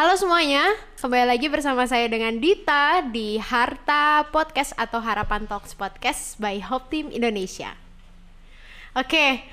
[0.00, 0.64] Halo semuanya,
[0.96, 6.88] kembali lagi bersama saya dengan Dita di Harta Podcast atau Harapan Talks Podcast by Hope
[6.88, 7.76] Team Indonesia.
[8.96, 9.44] Oke,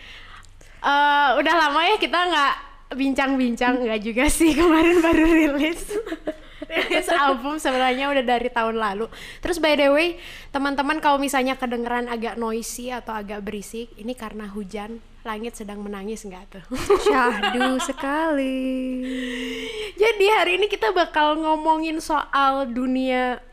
[0.79, 2.53] eh, udah lama ya kita nggak
[2.96, 5.83] bincang-bincang, nggak juga sih kemarin baru rilis.
[6.71, 9.11] rilis album sebenarnya udah dari tahun lalu.
[9.43, 10.16] Terus by the way,
[10.56, 16.23] teman-teman kalau misalnya kedengeran agak noisy atau agak berisik, ini karena hujan, langit sedang menangis
[16.23, 16.65] nggak tuh?
[17.03, 19.03] Syahdu sekali.
[20.02, 23.43] Jadi hari ini kita bakal ngomongin soal dunia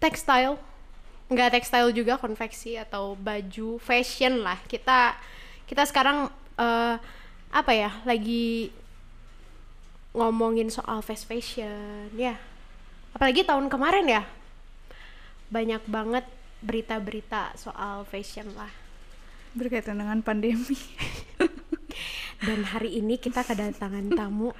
[0.00, 0.56] tekstil.
[1.28, 4.56] Nggak tekstil juga, konveksi atau baju, fashion lah.
[4.64, 5.14] Kita
[5.68, 6.96] kita sekarang eh,
[7.52, 7.92] apa ya?
[8.08, 8.72] Lagi
[10.16, 12.40] ngomongin soal fast fashion, ya.
[13.12, 14.22] Apalagi tahun kemarin ya.
[15.52, 16.24] Banyak banget
[16.64, 18.89] berita-berita soal fashion lah.
[19.50, 20.74] Berkaitan dengan pandemi.
[22.46, 24.56] Dan hari ini kita kedatangan tamu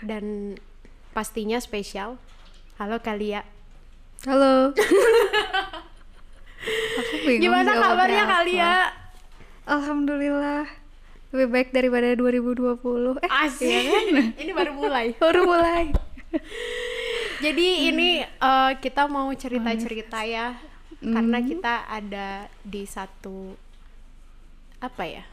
[0.00, 0.56] dan
[1.12, 2.16] pastinya spesial.
[2.80, 3.44] Halo Kalia.
[4.24, 4.72] Halo.
[6.98, 8.32] Aku bingung Gimana kabarnya apa.
[8.40, 8.74] Kalia?
[9.68, 10.64] Alhamdulillah.
[11.36, 13.20] Lebih baik daripada 2020.
[13.20, 13.68] Eh, Asik.
[13.68, 14.04] iya kan?
[14.42, 15.06] ini baru mulai.
[15.20, 15.92] Baru mulai.
[17.44, 20.56] Jadi ini eh, kita mau cerita-cerita ya.
[20.98, 23.67] Karena kita ada di satu
[24.78, 25.24] apa ya?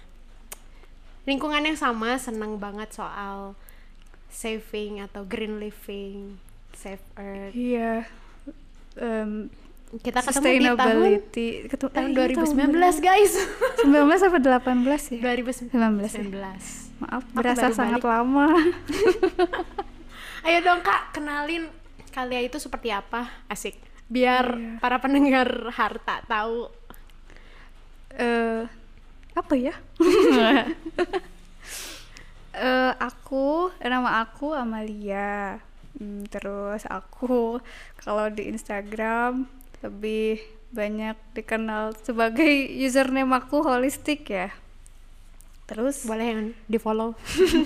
[1.25, 3.57] Lingkungan yang sama, senang banget soal
[4.29, 6.37] saving atau green living,
[6.71, 7.53] save earth.
[7.53, 8.05] Iya.
[8.95, 9.49] Em,
[9.95, 13.31] Kita ketemu di tahun tahun eh, iya, 2019, guys.
[13.79, 15.19] 19 sampai 18 ya?
[15.23, 15.71] 2019.
[15.71, 16.35] 19.
[16.95, 18.11] Maaf, Aku berasa sangat balik.
[18.11, 18.47] lama.
[20.45, 21.67] Ayo dong Kak, kenalin
[22.11, 23.29] kalian itu seperti apa?
[23.47, 23.75] Asik.
[24.05, 24.77] Biar Iya.
[24.77, 26.69] para pendengar harta tahu.
[28.15, 28.63] eh
[29.35, 29.75] apa ya?
[32.55, 35.59] Eh aku nama aku Amalia.
[35.99, 37.59] Hmm, terus aku
[37.99, 39.43] kalau di Instagram
[39.83, 40.39] lebih
[40.71, 42.47] banyak dikenal sebagai
[42.79, 44.55] username aku holistik ya.
[45.67, 47.11] Terus Boleh yang di follow.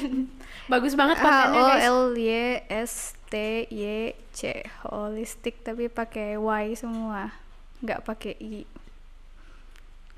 [0.74, 1.84] Bagus banget H kontennya O guys.
[1.86, 2.30] L Y
[2.66, 2.94] S
[3.30, 3.34] T
[3.70, 7.30] Y C holistik tapi pakai Y semua,
[7.86, 8.66] nggak pakai I.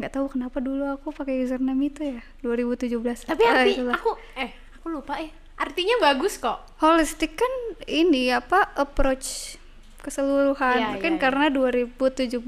[0.01, 3.29] Nggak tahu kenapa dulu aku pakai username itu ya 2017.
[3.29, 3.95] Tapi Ah, arti itulah.
[3.95, 5.29] aku eh aku lupa eh.
[5.55, 6.57] Artinya bagus kok.
[6.81, 7.53] holistik kan
[7.85, 9.61] ini apa approach
[10.01, 11.21] keseluruhan kan iya, iya.
[11.21, 12.41] karena 2017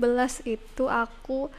[0.49, 1.53] itu aku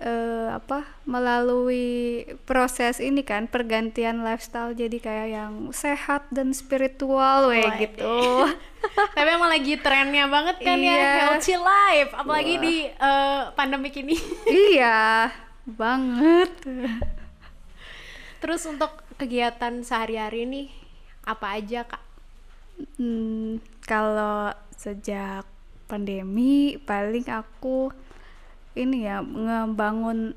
[0.00, 7.68] eh, apa melalui proses ini kan pergantian lifestyle jadi kayak yang sehat dan spiritual weh
[7.78, 8.48] gitu
[9.16, 11.12] Tapi emang lagi trennya banget kan ya Iya.
[11.28, 12.62] healthy life, apalagi Wah.
[12.64, 14.16] di eh, pandemik ini.
[14.72, 15.28] iya
[15.68, 16.48] banget
[18.40, 20.68] Terus untuk kegiatan sehari-hari nih
[21.28, 22.02] apa aja Kak?
[22.96, 25.44] Hmm, kalau sejak
[25.84, 27.92] pandemi paling aku
[28.74, 30.34] ini ya ngebangun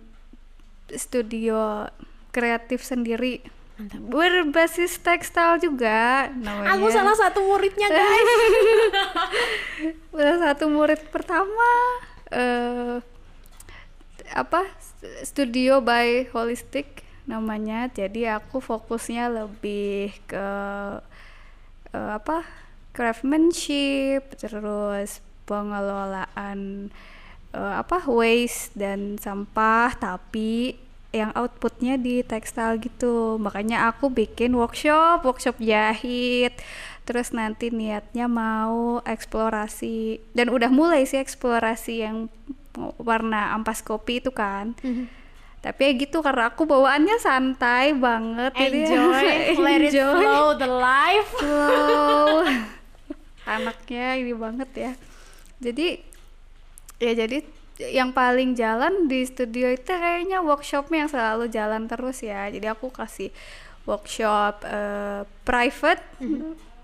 [0.93, 1.87] studio
[2.33, 3.45] kreatif sendiri
[3.77, 3.99] Mantap.
[4.09, 6.77] berbasis tekstil juga namanya.
[6.77, 8.29] Aku salah satu muridnya guys.
[10.13, 11.69] Salah satu murid pertama
[12.33, 13.01] eh
[14.33, 14.65] apa
[15.21, 20.47] studio by holistic namanya jadi aku fokusnya lebih ke
[21.93, 22.41] eh, apa
[22.97, 26.89] craftsmanship terus pengelolaan
[27.53, 30.75] eh, apa waste dan sampah tapi
[31.13, 33.37] yang outputnya di tekstil gitu.
[33.37, 36.57] Makanya aku bikin workshop workshop jahit.
[37.05, 40.17] Terus nanti niatnya mau eksplorasi.
[40.33, 42.33] Dan udah mulai sih eksplorasi yang
[42.97, 44.73] warna ampas kopi itu kan.
[45.63, 49.23] Tapi ya gitu karena aku bawaannya santai banget jadi ya, Enjoy,
[49.63, 50.19] let it enjoy.
[50.19, 51.29] flow the life.
[51.39, 52.43] Flow.
[53.55, 54.91] anaknya ini banget ya.
[55.63, 56.12] Jadi
[57.03, 57.43] ya jadi
[57.81, 62.47] yang paling jalan di studio itu kayaknya workshopnya yang selalu jalan terus ya.
[62.47, 63.33] Jadi aku kasih
[63.83, 66.03] workshop eh, private.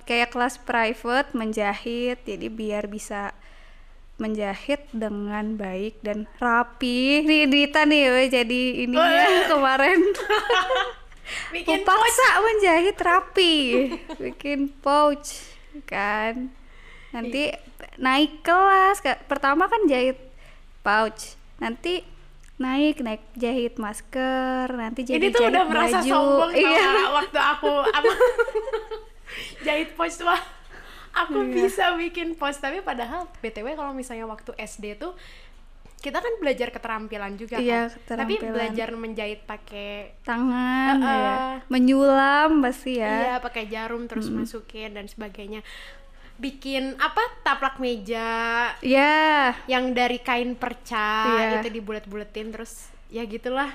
[0.04, 2.20] Kayak kelas private menjahit.
[2.26, 3.32] Jadi biar bisa
[4.20, 7.24] menjahit dengan baik dan rapi.
[7.24, 10.02] Nih Dita nih jadi ini ya kemarin.
[11.54, 13.56] Bikin Kupaksa menjahit rapi,
[14.18, 15.46] bikin pouch
[15.86, 16.50] kan.
[17.14, 17.54] Nanti
[18.00, 19.00] naik kelas.
[19.00, 20.18] Ka- Pertama kan jahit
[20.80, 21.24] pouch,
[21.58, 22.02] nanti
[22.56, 26.10] naik naik jahit masker, nanti jadi Ini tuh jahit udah merasa baju.
[26.10, 26.90] sombong tau Iya.
[27.14, 28.12] waktu aku apa
[29.62, 30.42] jahit pos wah
[31.14, 31.54] aku Iya.
[31.54, 35.16] bisa bikin pos tapi padahal btw kalau misalnya waktu SD tuh
[36.00, 38.52] kita kan belajar keterampilan juga Iya, kan tapi keterampilan.
[38.54, 41.12] belajar menjahit pakai tangan Uh-uh.
[41.14, 41.36] ya.
[41.68, 45.60] menyulam pasti ya iya pakai jarum terus masukin dan sebagainya
[46.40, 51.60] bikin apa taplak meja ya yang dari kain perca Iya.
[51.60, 53.70] itu dibulet-buletin terus ya gitulah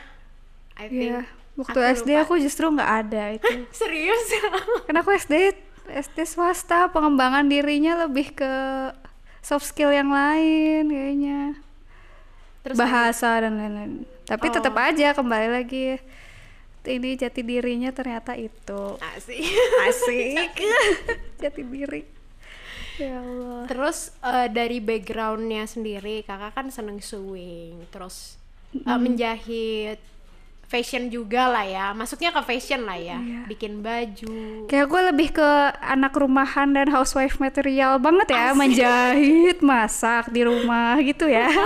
[0.75, 1.22] I think Iya.
[1.55, 2.22] Waktu Aku SD lupa.
[2.25, 3.46] aku justru nggak ada itu.
[3.78, 4.26] serius
[4.90, 5.55] Karena aku SD
[5.87, 8.52] SD swasta pengembangan dirinya lebih ke
[9.38, 11.55] soft skill yang lain kayaknya.
[12.58, 14.02] terus Bahasa dan lain-lain.
[14.25, 14.82] Tapi tetap Oh.
[14.82, 16.00] aja kembali lagi
[16.82, 18.99] ini jati dirinya ternyata itu.
[19.14, 19.46] asik
[19.84, 20.58] Asik.
[21.44, 22.02] jati diri.
[22.94, 23.67] Ya Allah.
[23.67, 28.38] terus eh, dari backgroundnya sendiri kakak kan seneng sewing terus
[28.73, 29.99] eh, menjahit
[30.64, 33.41] fashion juga lah ya masuknya ke fashion lah ya Iya.
[33.46, 40.31] bikin baju Kayak gue lebih ke anak rumahan dan housewife material banget ya, menjahit, masak
[40.31, 41.46] di rumah gitu ya.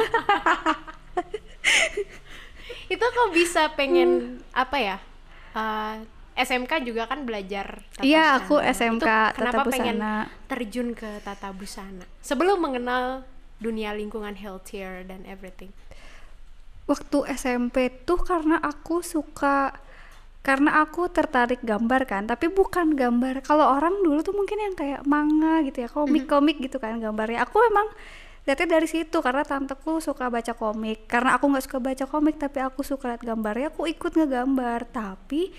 [2.88, 4.96] itu kok bisa pengen apa ya
[5.54, 5.94] eh,
[6.38, 8.38] SMK juga kan belajar tata Iya, busana.
[8.40, 10.14] aku SMK Itu tata kenapa pengen busana.
[10.46, 13.26] terjun ke tata busana sebelum mengenal
[13.58, 15.75] dunia lingkungan healthier dan everything
[16.87, 19.76] Waktu SMP tuh karena aku suka
[20.40, 23.44] karena aku tertarik gambar kan, tapi bukan gambar.
[23.44, 27.44] Kalau orang dulu tuh mungkin yang kayak manga gitu ya, komik-komik gitu kan gambarnya.
[27.44, 27.85] Aku emang
[28.49, 31.05] lihatnya dari situ karena tanteku suka baca komik.
[31.05, 34.88] Karena aku nggak suka baca komik, tapi aku suka lihat gambarnya, aku ikut ngegambar.
[34.88, 35.52] Tapi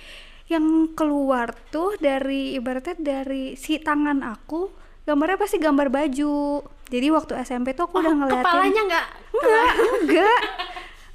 [0.49, 4.73] yang keluar tuh dari ibaratnya dari si tangan aku
[5.05, 6.65] gambarnya pasti gambar baju.
[6.89, 8.45] Jadi waktu SMP tuh aku udah ngeliatin.
[8.45, 10.39] kepalanya nggak enggak enggak.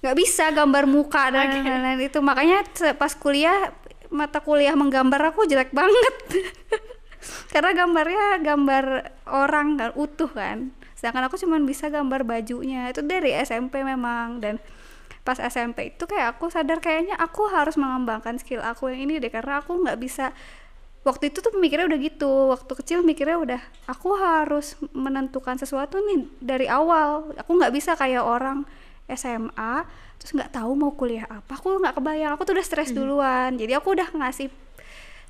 [0.02, 2.18] Nggak bisa gambar muka dan lain-lain itu.
[2.22, 2.58] Makanya
[2.94, 3.74] pas kuliah
[4.14, 6.14] mata kuliah menggambar aku jelek banget.
[7.52, 8.84] Karena gambarnya gambar
[9.30, 10.70] orang kan utuh kan.
[10.94, 12.90] Sedangkan aku cuma bisa gambar bajunya.
[12.94, 14.38] Itu dari SMP memang.
[14.38, 14.62] Dan
[15.24, 19.32] pas SMP itu kayak aku sadar kayaknya aku harus mengembangkan skill aku yang ini deh
[19.32, 20.30] karena aku nggak bisa.
[21.04, 22.32] Waktu itu tuh mikirnya udah gitu.
[22.52, 27.32] Waktu kecil mikirnya udah aku harus menentukan sesuatu nih dari awal.
[27.40, 28.64] Aku nggak bisa kayak orang
[29.08, 29.84] SMA
[30.20, 31.56] terus nggak tahu mau kuliah apa.
[31.56, 32.32] Aku nggak kebayang.
[32.36, 33.56] Aku tuh udah stres duluan.
[33.56, 34.48] Jadi aku udah ngasih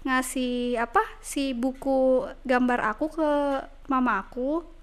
[0.05, 3.31] ngasih apa si buku gambar aku ke
[3.89, 4.74] mama aku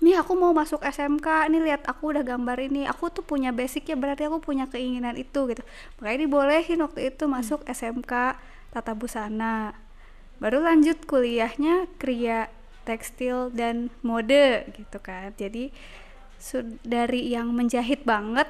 [0.00, 2.88] nih aku mau masuk SMK nih lihat aku udah gambar ini.
[2.88, 5.62] Aku tuh punya basic ya berarti aku punya keinginan itu gitu.
[6.00, 8.40] Makanya dibolehin waktu itu masuk SMK
[8.72, 9.76] tata busana.
[10.40, 12.48] Baru lanjut kuliahnya kriya
[12.88, 15.36] tekstil dan mode gitu kan.
[15.36, 15.68] Jadi
[16.80, 18.48] dari yang menjahit banget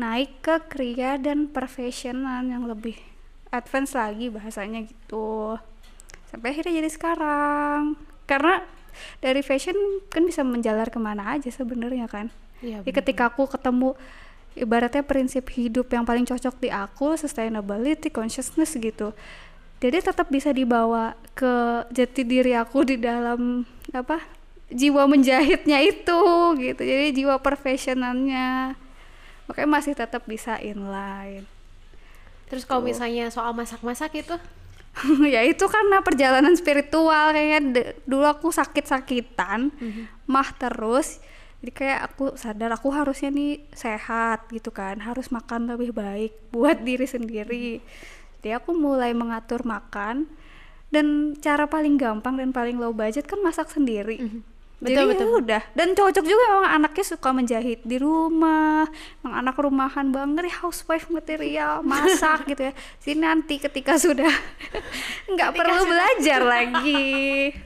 [0.00, 2.96] naik ke kriya dan perfashionan yang lebih
[3.52, 5.60] advance lagi bahasanya gitu.
[6.32, 8.00] Sampai akhirnya jadi sekarang.
[8.24, 8.64] Karena
[9.20, 9.76] dari fashion
[10.12, 12.28] kan bisa menjalar ke mana aja sebenarnya kan.
[12.64, 13.92] Iya, Ya, ketika aku ketemu
[14.56, 19.12] ibaratnya prinsip hidup yang paling cocok di aku sustainability consciousness gitu
[19.76, 24.24] jadi tetap bisa dibawa ke jati diri aku di dalam apa
[24.72, 26.20] jiwa menjahitnya itu
[26.58, 26.82] gitu.
[26.82, 28.72] Jadi jiwa profesionalnya
[29.46, 31.44] makanya masih tetap bisa inline.
[32.48, 34.34] Terus kalau misalnya soal masak-masak itu
[35.34, 39.68] ya itu karena perjalanan spiritual kayaknya de- dulu aku sakit-sakitan
[40.24, 41.20] mah terus
[41.60, 46.84] jadi kayak aku sadar aku harusnya nih sehat gitu kan harus makan lebih baik buat
[46.84, 47.80] diri sendiri.
[48.38, 50.30] Jadi aku mulai mengatur makan
[50.94, 54.22] dan cara paling gampang dan paling low budget kan masak sendiri
[54.76, 55.28] Betul, jadi betul.
[55.40, 55.62] udah.
[55.72, 58.84] Dan cocok juga memang anaknya suka menjahit di rumah
[59.24, 62.72] memang anak rumahan banget ya housewife material masak gitu ya.
[63.00, 64.28] Sini nanti ketika sudah
[65.32, 67.56] nggak perlu belajar lagi.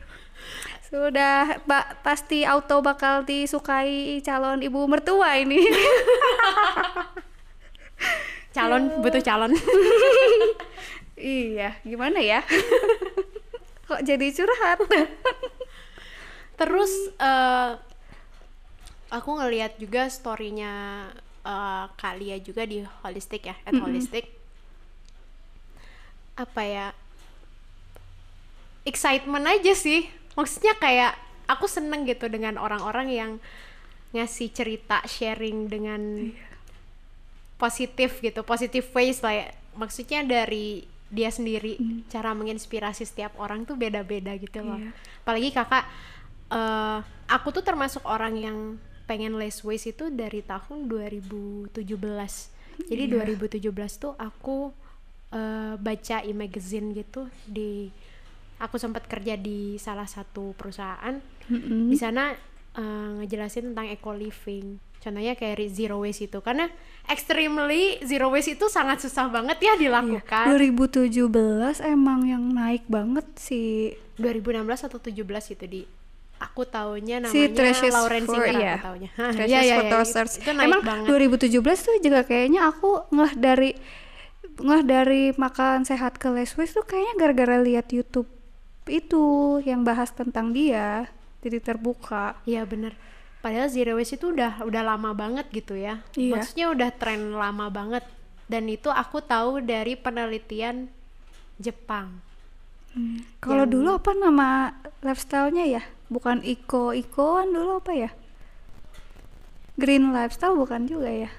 [0.87, 5.67] Sudah ba- pasti auto bakal disukai calon ibu mertua ini.
[8.51, 9.55] Calon butuh calon.
[11.15, 12.43] Iya gimana ya?
[13.87, 14.79] Kok jadi curhat
[16.61, 17.73] terus eh,
[19.09, 21.09] aku ngelihat juga storynya
[21.41, 24.29] eh, Kalia juga di holistic ya at holistic.
[26.37, 26.87] Apa ya
[28.85, 30.05] excitement aja sih.
[30.37, 31.17] Maksudnya kayak
[31.49, 33.33] aku seneng gitu dengan orang-orang yang
[34.15, 36.31] ngasih cerita sharing dengan
[37.59, 39.49] positif gitu positif ways lah ya.
[39.79, 41.79] maksudnya dari dia sendiri
[42.11, 44.79] cara menginspirasi setiap orang tuh beda-beda gitu loh.
[44.79, 44.91] Iya.
[45.23, 45.85] apalagi kakak
[46.51, 46.99] eh,
[47.31, 48.59] aku tuh termasuk orang yang
[49.07, 51.75] pengen less waste itu dari tahun 2017
[52.89, 53.61] jadi 2017
[54.01, 54.73] tuh aku
[55.35, 57.91] eh, baca e-magazine gitu di
[58.61, 61.21] aku sempat kerja di salah satu perusahaan.
[61.51, 61.91] Mm-mm.
[61.91, 62.31] di sana
[62.79, 64.79] eh, ngejelasin tentang eco living.
[65.01, 66.39] Contohnya kayak zero waste itu.
[66.45, 66.69] Karena
[67.09, 70.45] extremely zero waste itu sangat susah banget ya dilakukan.
[70.53, 71.17] 2017
[71.89, 73.97] emang yang naik banget sih.
[74.21, 75.83] 2016 atau 17 itu di
[76.51, 78.75] aku taunya namanya si Trashes Lauren for Singer iya.
[78.75, 80.33] aku taunya Hah, Trashes iya, iya, for iya, Toasters.
[80.43, 81.07] itu naik Emang banget
[81.47, 83.71] 2017 tuh juga kayaknya aku ngeh dari
[84.61, 88.27] ngeh dari makan sehat ke less waste tuh kayaknya gara-gara lihat YouTube
[88.91, 89.25] itu
[89.63, 91.07] yang bahas tentang dia
[91.41, 92.37] jadi terbuka.
[92.45, 92.93] Iya bener
[93.41, 96.05] Padahal zero waste itu udah udah lama banget gitu ya.
[96.13, 96.37] Iya.
[96.37, 98.05] Maksudnya udah tren lama banget.
[98.45, 100.93] Dan itu aku tahu dari penelitian
[101.57, 102.21] Jepang.
[103.41, 104.49] Kalau Yang- dulu apa nama
[105.01, 105.83] lifestyle-nya ya?
[106.11, 108.11] Bukan Iko Ikoan dulu apa ya?
[109.79, 111.31] Green lifestyle bukan juga ya?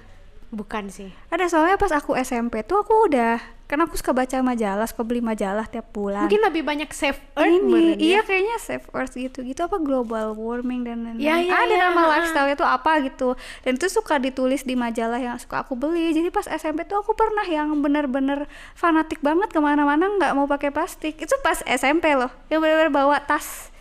[0.51, 1.11] Bukan sih.
[1.31, 3.39] Ada soalnya pas aku SMP tuh aku udah
[3.71, 6.27] kan aku suka baca majalah, suka beli majalah tiap bulan.
[6.27, 7.95] Mungkin lebih banyak save earth ini ya.
[7.95, 11.87] iya kayaknya save earth gitu gitu apa global warming dan lain-lain Iya, iya, ada iya,
[11.87, 12.07] nama ha.
[12.19, 16.27] lifestyle itu apa gitu dan itu suka ditulis di majalah yang suka aku beli jadi
[16.35, 18.43] pas SMP tuh aku pernah yang bener-bener
[18.75, 23.23] fanatik banget ke mana-mana nggak mau pakai plastik itu pas SMP loh yang bener-bener bawa
[23.23, 23.71] tas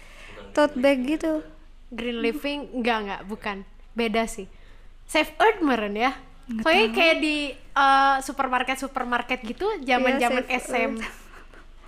[0.51, 1.43] tote bag gitu
[1.91, 3.57] Green living enggak enggak bukan.
[3.99, 4.47] Beda sih.
[5.11, 6.15] Save earth meren ya.
[6.63, 11.21] Soalnya kayak di eh, supermarket-supermarket gitu zaman-zaman Iya, Save SM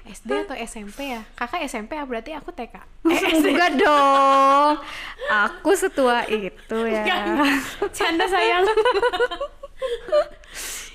[0.03, 1.23] SD atau SMP ya?
[1.39, 2.75] Kakak SMP ya berarti aku TK.
[3.47, 4.75] enggak dong
[5.31, 7.07] aku setua itu ya
[7.95, 8.67] Canda sayang.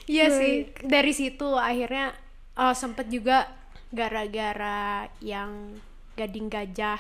[0.08, 2.16] Iya sih, dari situ akhirnya
[2.56, 3.44] oh, sempet juga
[3.92, 5.76] gara-gara yang
[6.16, 6.96] gading gajah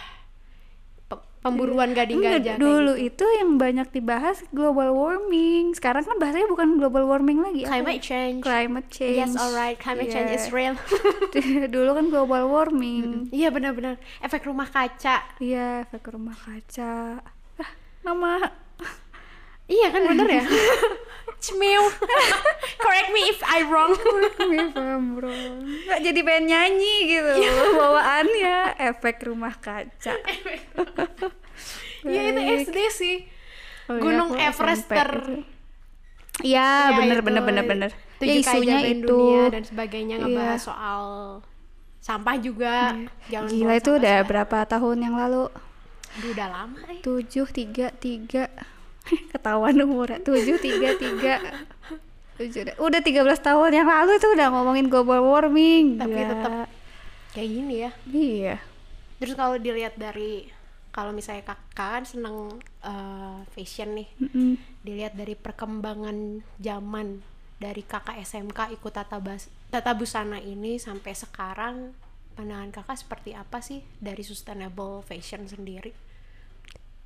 [1.49, 3.07] pemburuan gading Enggak, gajah kayak dulu gitu.
[3.07, 7.95] itu yang banyak dibahas global warming sekarang kan bahasanya bukan global warming lagi apa climate
[7.95, 8.03] ya?
[8.03, 8.39] change.
[8.41, 10.53] climate change Yes, alright, climate change is Iya.
[10.53, 10.75] real.
[11.73, 15.23] dulu kan global warming Iya benar-benar efek rumah kaca.
[15.37, 17.23] iya efek rumah kaca
[17.55, 17.71] ah,
[18.03, 18.66] nama
[19.67, 20.43] Iya kan bener ya?
[21.37, 21.83] Cemiu.
[22.83, 23.93] Correct me if I wrong.
[23.93, 27.51] Gue paham bro nggak jadi pengen nyanyi gitu Iya.
[27.73, 30.17] bawaannya efek rumah kaca
[32.01, 32.41] Iya itu.
[32.65, 33.15] SD sih.
[33.85, 35.09] Oh iya, Gunung aku Everest ter.
[36.37, 40.65] Iya Iya, bener itu bener bener bener ya isunya itu dunia dan sebagainya ngebahas Iya.
[40.65, 41.01] soal
[41.99, 42.93] sampah juga
[43.27, 44.29] jangan gila itu sampah udah sembarangan.
[44.29, 45.43] berapa tahun yang lalu
[46.13, 46.99] Aduh, udah lama eh.
[46.99, 48.49] tujuh tiga tiga
[49.33, 50.19] ketahuan umurnya.
[50.23, 51.35] Tujuh tiga tiga.
[52.37, 53.01] Tujuh udah.
[53.01, 55.97] Tiga belas tahun yang lalu itu udah ngomongin global warming.
[55.97, 56.29] Tapi Gila.
[56.31, 56.51] tetep
[57.33, 57.91] kayak gini ya.
[58.07, 58.55] Iya.
[59.17, 60.45] Terus kalau dilihat dari
[60.93, 64.09] kalau misalnya kakak kan seneng eh, fashion nih.
[64.17, 64.57] Mm-mm.
[64.81, 67.21] dilihat dari perkembangan zaman
[67.57, 71.91] dari kakak SMK ikut tata bas tata busana ini sampai sekarang
[72.37, 75.89] pandangan kakak seperti apa sih dari sustainable fashion sendiri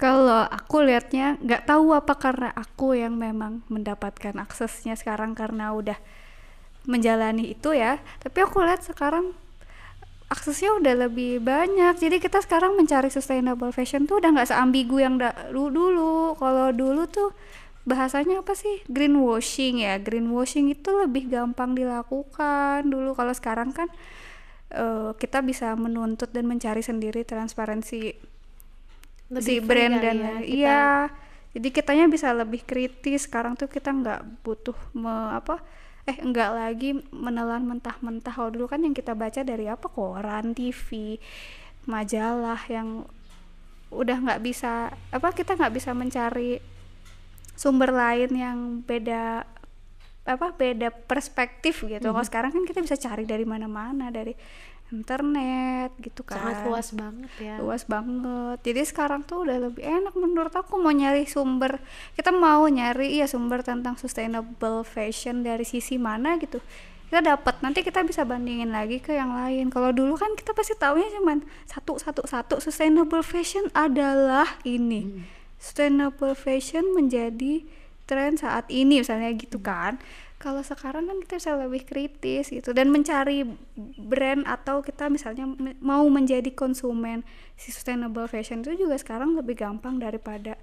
[0.01, 6.01] Kalau aku lihatnya nggak tahu apa karena aku yang memang mendapatkan aksesnya sekarang karena udah
[6.89, 8.01] menjalani itu ya.
[8.17, 9.37] Tapi aku lihat sekarang
[10.25, 12.01] aksesnya udah lebih banyak.
[12.01, 15.21] Jadi kita sekarang mencari sustainable fashion tuh udah nggak seambigu yang
[15.53, 16.15] dulu dulu.
[16.41, 17.29] Kalau dulu tuh
[17.85, 20.01] bahasanya apa sih greenwashing ya.
[20.01, 23.13] Greenwashing itu lebih gampang dilakukan dulu.
[23.13, 23.85] Kalau sekarang kan
[24.73, 28.30] eh, kita bisa menuntut dan mencari sendiri transparansi
[29.39, 30.83] si free brand dan ya, kita- iya.
[31.51, 33.27] Jadi kitanya bisa lebih kritis.
[33.27, 35.59] Sekarang tuh kita nggak butuh me, apa
[36.03, 38.31] eh enggak lagi menelan mentah-mentah.
[38.31, 41.19] Kalau dulu kan yang kita baca dari apa koran TV
[41.85, 43.03] majalah yang
[43.91, 46.63] udah nggak bisa apa kita nggak bisa mencari
[47.53, 49.43] sumber lain yang beda
[50.23, 51.99] apa beda perspektif gitu.
[51.99, 52.13] Mhm.
[52.13, 54.31] kalau sekarang kan kita bisa cari dari mana-mana dari
[54.91, 56.39] internet gitu kan.
[56.39, 57.55] Sangat luas banget ya.
[57.57, 58.57] Luas banget.
[58.61, 61.79] Jadi sekarang tuh udah lebih enak menurut aku mau nyari sumber.
[62.13, 66.59] Kita mau nyari ya sumber tentang sustainable fashion dari sisi mana gitu.
[67.11, 69.67] Kita dapat nanti kita bisa bandingin lagi ke yang lain.
[69.67, 72.59] Kalau dulu kan kita pasti taunya cuman satu satu satu.
[72.59, 75.23] Sustainable fashion adalah ini.
[75.59, 77.63] Sustainable fashion menjadi
[78.11, 79.95] tren saat ini misalnya gitu kan
[80.41, 82.73] kalau sekarang kan kita bisa lebih kritis gitu.
[82.73, 83.45] Dan mencari
[84.01, 85.45] brand atau kita misalnya
[85.77, 87.21] mau menjadi konsumen
[87.53, 90.57] si sustainable fashion itu juga sekarang lebih gampang daripada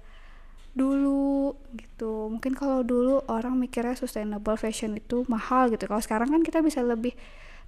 [0.75, 2.27] dulu gitu.
[2.27, 5.87] Mungkin kalau dulu orang mikirnya sustainable fashion itu mahal gitu.
[5.87, 7.15] Kalau sekarang kan kita bisa lebih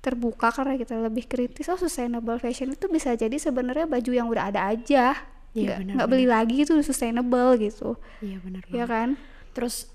[0.04, 1.72] terbuka karena kita lebih kritis.
[1.72, 5.16] Oh sustainable fashion itu bisa jadi sebenarnya baju yang udah ada aja.
[5.52, 7.96] Iya, nggak nggak beli lagi itu sustainable gitu.
[8.20, 9.20] Iya benar ya kan?
[9.52, 9.92] Terus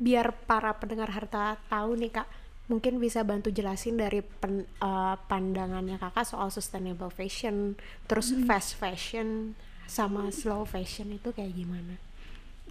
[0.00, 2.28] biar para pendengar harta tahu nih kak
[2.66, 7.76] mungkin bisa bantu jelasin dari pen- eh, pandangannya kakak soal sustainable fashion
[8.06, 9.52] terus fast fashion
[9.84, 12.00] sama slow fashion itu kayak gimana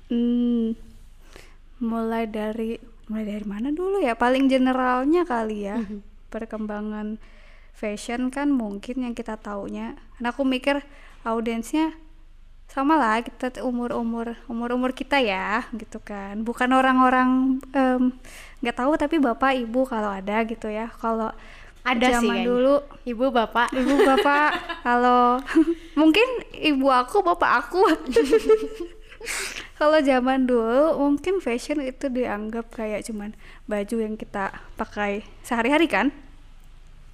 [0.07, 0.73] Hmm.
[1.79, 6.01] mulai dari mulai dari mana dulu ya paling generalnya kali ya Mhm.
[6.27, 7.21] perkembangan
[7.71, 10.81] fashion kan mungkin yang kita taunya karena aku mikir
[11.21, 11.93] audiensnya
[12.69, 17.57] sama lah kita tuh umur-umur umur-umur kita ya gitu kan bukan orang-orang
[18.61, 21.33] nggak tahu tapi bapak ibu kalau ada gitu ya kalau
[21.81, 22.45] Ada sih zaman kayaknya.
[22.45, 23.67] dulu Ibu bapak.
[23.73, 24.51] ibu bapak
[24.85, 25.41] kalau
[25.99, 27.81] mungkin ibu aku bapak aku
[29.79, 33.31] kalau zaman dulu mungkin fashion itu dianggap kayak cuman
[33.65, 36.11] baju yang kita pakai sehari-hari kan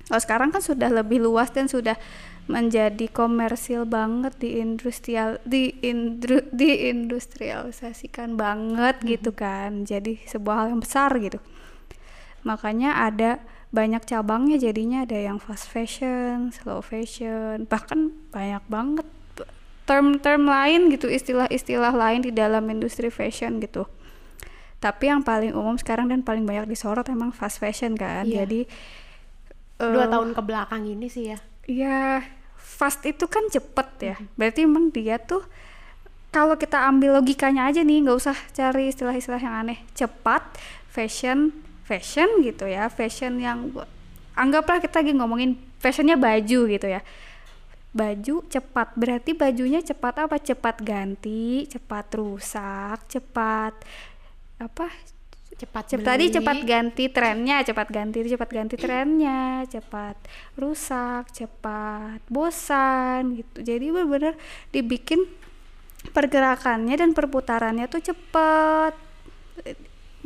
[0.06, 1.98] kalau sekarang kan sudah lebih luas dan sudah
[2.46, 10.68] menjadi komersil banget di industrial di indru, di industrialisasikan banget gitu kan jadi sebuah hal
[10.78, 11.42] yang besar gitu
[12.46, 13.42] makanya ada
[13.75, 19.08] banyak cabangnya jadinya ada yang fast fashion, slow fashion, bahkan banyak banget
[19.84, 23.84] term-term lain gitu, istilah-istilah lain di dalam industri fashion gitu.
[24.80, 28.25] Tapi yang paling umum sekarang dan paling banyak disorot emang fast fashion kan.
[28.25, 28.48] Iya.
[28.48, 28.66] Jadi
[29.75, 31.40] Dua eh, tahun ke belakang ini sih ya.
[31.68, 32.24] Ya,
[32.75, 34.15] fast itu kan cepet ya.
[34.36, 35.48] Berarti emang dia tuh
[36.36, 39.79] kalau kita ambil logikanya aja nih, nggak usah cari istilah-istilah yang aneh.
[39.96, 40.44] Cepat,
[40.91, 41.55] fashion,
[41.88, 42.91] fashion gitu ya.
[42.91, 43.72] Fashion yang
[44.36, 47.00] anggaplah kita lagi ngomongin fashionnya baju gitu ya.
[47.96, 50.36] Baju cepat, berarti bajunya cepat apa?
[50.36, 53.72] Cepat ganti, cepat rusak, cepat
[54.60, 54.91] apa?
[55.56, 56.36] Cepat Cepat tadi beli.
[56.36, 60.20] cepat ganti trennya, cepat ganti cepat ganti trennya, cepat
[60.60, 63.64] rusak, cepat bosan gitu.
[63.64, 64.36] Jadi benar-benar
[64.76, 65.24] dibikin
[66.12, 68.94] pergerakannya dan perputarannya tuh cepet.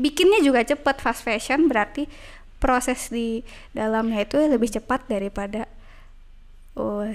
[0.01, 2.09] Bikinnya juga cepet fast fashion berarti
[2.57, 3.45] proses di
[3.77, 5.69] dalamnya itu lebih cepat daripada
[6.73, 7.05] oh,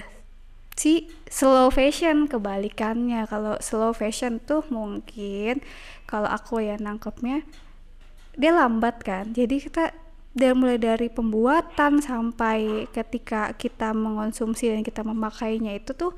[0.79, 3.27] si slow fashion kebalikannya.
[3.27, 5.59] Kalau slow fashion tuh mungkin
[6.07, 7.43] kalau aku ya nangkepnya
[8.35, 9.83] dia lambat kan jadi kita
[10.35, 16.11] dia mulai dari pembuatan sampai ketika kita mengonsumsi dan kita memakainya itu tuh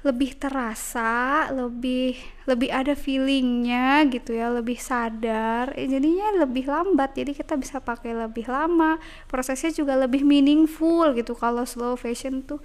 [0.00, 2.16] lebih terasa lebih
[2.48, 8.16] lebih ada feelingnya gitu ya lebih sadar eh, jadinya lebih lambat jadi kita bisa pakai
[8.16, 8.96] lebih lama
[9.28, 12.64] prosesnya juga lebih meaningful gitu kalau slow fashion tuh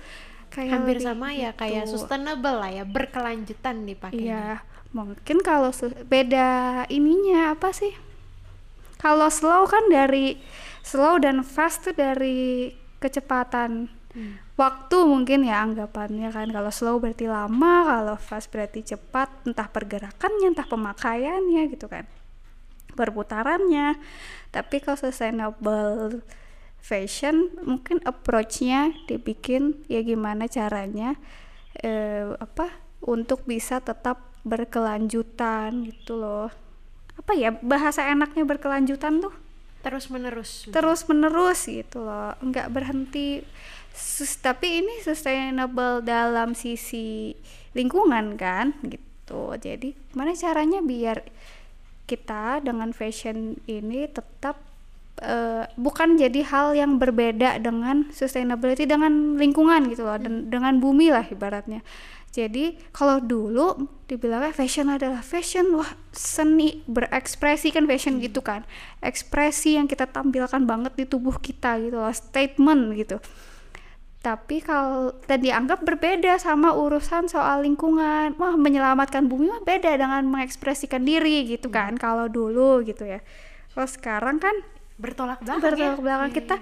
[0.55, 1.99] kayak Hampir lebih sama ya kayak gitu.
[1.99, 4.23] sustainable lah ya, berkelanjutan dipakainya.
[4.23, 4.47] Iya,
[4.95, 5.75] mungkin kalau
[6.07, 6.49] beda
[6.87, 7.91] ininya apa sih?
[9.05, 10.41] Kalau slow kan dari
[10.81, 14.39] slow dan fast tuh dari kecepatan Hmm.
[14.55, 16.47] waktu mungkin ya anggapannya kan.
[16.47, 22.07] Kalau slow berarti lama, kalau fast berarti cepat, entah pergerakannya, entah pemakaiannya gitu kan.
[22.95, 23.99] Perputarannya.
[24.55, 26.23] Tapi kalau sustainable
[26.79, 31.19] fashion mungkin approach-nya dibikin ya gimana caranya
[31.81, 32.71] eh, apa
[33.03, 36.53] untuk bisa tetap berkelanjutan gitu loh
[37.15, 39.33] apa ya bahasa enaknya berkelanjutan tuh?
[39.85, 40.65] Terus menerus.
[40.73, 43.45] terus menerus gitu loh nggak berhenti.
[43.95, 47.37] Sus- tapi ini sustainable dalam sisi
[47.77, 49.53] lingkungan kan gitu.
[49.55, 51.21] Jadi gimana caranya biar
[52.05, 54.57] kita dengan fashion ini tetap
[55.21, 61.09] eh, bukan jadi hal yang berbeda dengan sustainability dengan lingkungan gitu loh dan dengan bumi
[61.09, 61.81] lah ibaratnya
[62.35, 68.67] jadi kalau dulu dibilangnya fashion adalah fashion wah seni berekspresi kan fashion gitu kan.
[68.99, 73.23] Ekspresi yang kita tampilkan banget di tubuh kita gitu loh statement gitu.
[74.19, 78.35] Tapi kalau dan dianggap berbeda sama urusan soal lingkungan.
[78.35, 83.23] Wah menyelamatkan bumi mah beda dengan mengekspresikan diri gitu kan kalau dulu gitu ya.
[83.71, 84.59] Kalau sekarang kan
[84.95, 85.99] Bertolak belakang bertolak ya.
[85.99, 86.29] belakang.
[86.31, 86.55] Iya, kita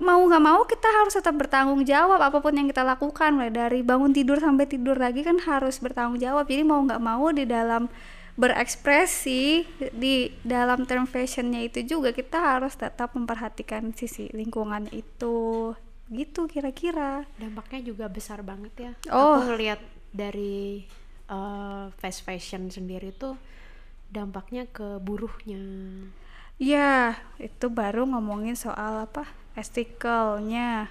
[0.00, 3.84] mau nggak mau kita harus tetap bertanggung jawab apa pun yang kita lakukan mulai dari
[3.84, 7.92] bangun tidur sampai tidur lagi kan harus bertanggung jawab jadi mau nggak mau di dalam
[8.40, 15.76] berekspresi di dalam term fashionnya itu juga kita harus tetap memperhatikan sisi lingkungan itu
[16.08, 18.92] gitu kira-kira dampaknya juga besar banget ya.
[19.12, 19.44] Oh.
[19.44, 20.88] Aku ngelihat dari
[21.28, 23.36] eh, fast fashion sendiri tuh
[24.10, 25.60] dampaknya ke buruhnya.
[26.60, 29.24] ya itu baru ngomongin soal apa
[29.58, 30.88] estikalnya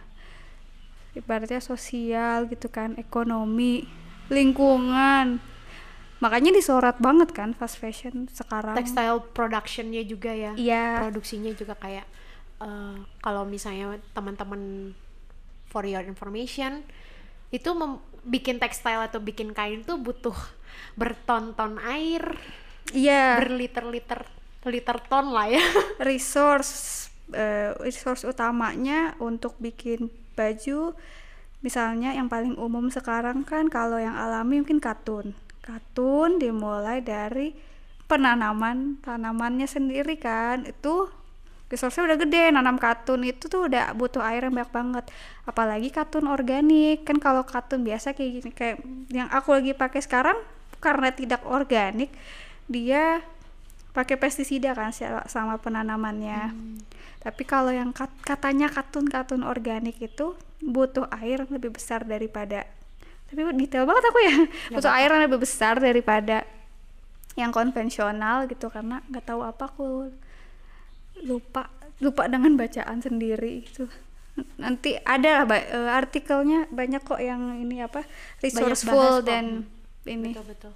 [1.18, 3.88] ibaratnya sosial gitu kan ekonomi
[4.30, 5.42] lingkungan.
[6.20, 8.76] Makanya disorot banget kan fast fashion sekarang.
[8.76, 10.52] Textile productionnya juga ya.
[10.60, 11.00] iya.
[11.00, 12.06] Produksinya juga kayak
[12.62, 14.94] eh, kalau misalnya teman-teman
[15.72, 16.84] for your information
[17.50, 20.36] itu mem- bikin tekstil atau bikin kain tuh butuh
[20.94, 22.38] berton-ton air,
[22.94, 23.42] iya.
[23.42, 24.22] Berliter-liter
[24.68, 25.64] liter ton lah ya.
[26.04, 30.96] resource eh, resource utamanya untuk bikin baju
[31.60, 35.36] misalnya yang paling umum sekarang kan kalau yang alami mungkin katun.
[35.60, 37.52] Katun dimulai dari
[38.08, 40.64] penanaman tanamannya sendiri kan.
[40.66, 41.12] Itu
[41.70, 45.06] resource udah gede nanam katun itu tuh udah butuh air yang banyak banget.
[45.46, 47.04] Apalagi katun organik.
[47.04, 48.78] Kan kalau katun biasa kayak gini kayak
[49.12, 50.40] yang aku lagi pakai sekarang
[50.80, 52.08] karena tidak organik
[52.72, 53.20] dia
[53.92, 54.96] pakai pestisida kan
[55.28, 56.56] sama penanamannya.
[56.56, 56.89] Hmm.
[57.20, 62.68] Tapi kalau yang kat, katanya katun katun organik itu butuh air lebih besar daripada
[63.30, 64.36] tapi detail banget aku ya.
[64.74, 66.50] Butuh air yang lebih besar daripada
[67.38, 70.10] yang konvensional gitu karena nggak tahu apa aku
[71.24, 71.70] lupa
[72.02, 73.86] lupa dengan bacaan sendiri itu
[74.56, 78.08] nanti ada lah uh, artikelnya banyak kok yang ini apa
[78.40, 79.68] resourceful dan
[80.08, 80.32] ini.
[80.34, 80.74] Betul, betul.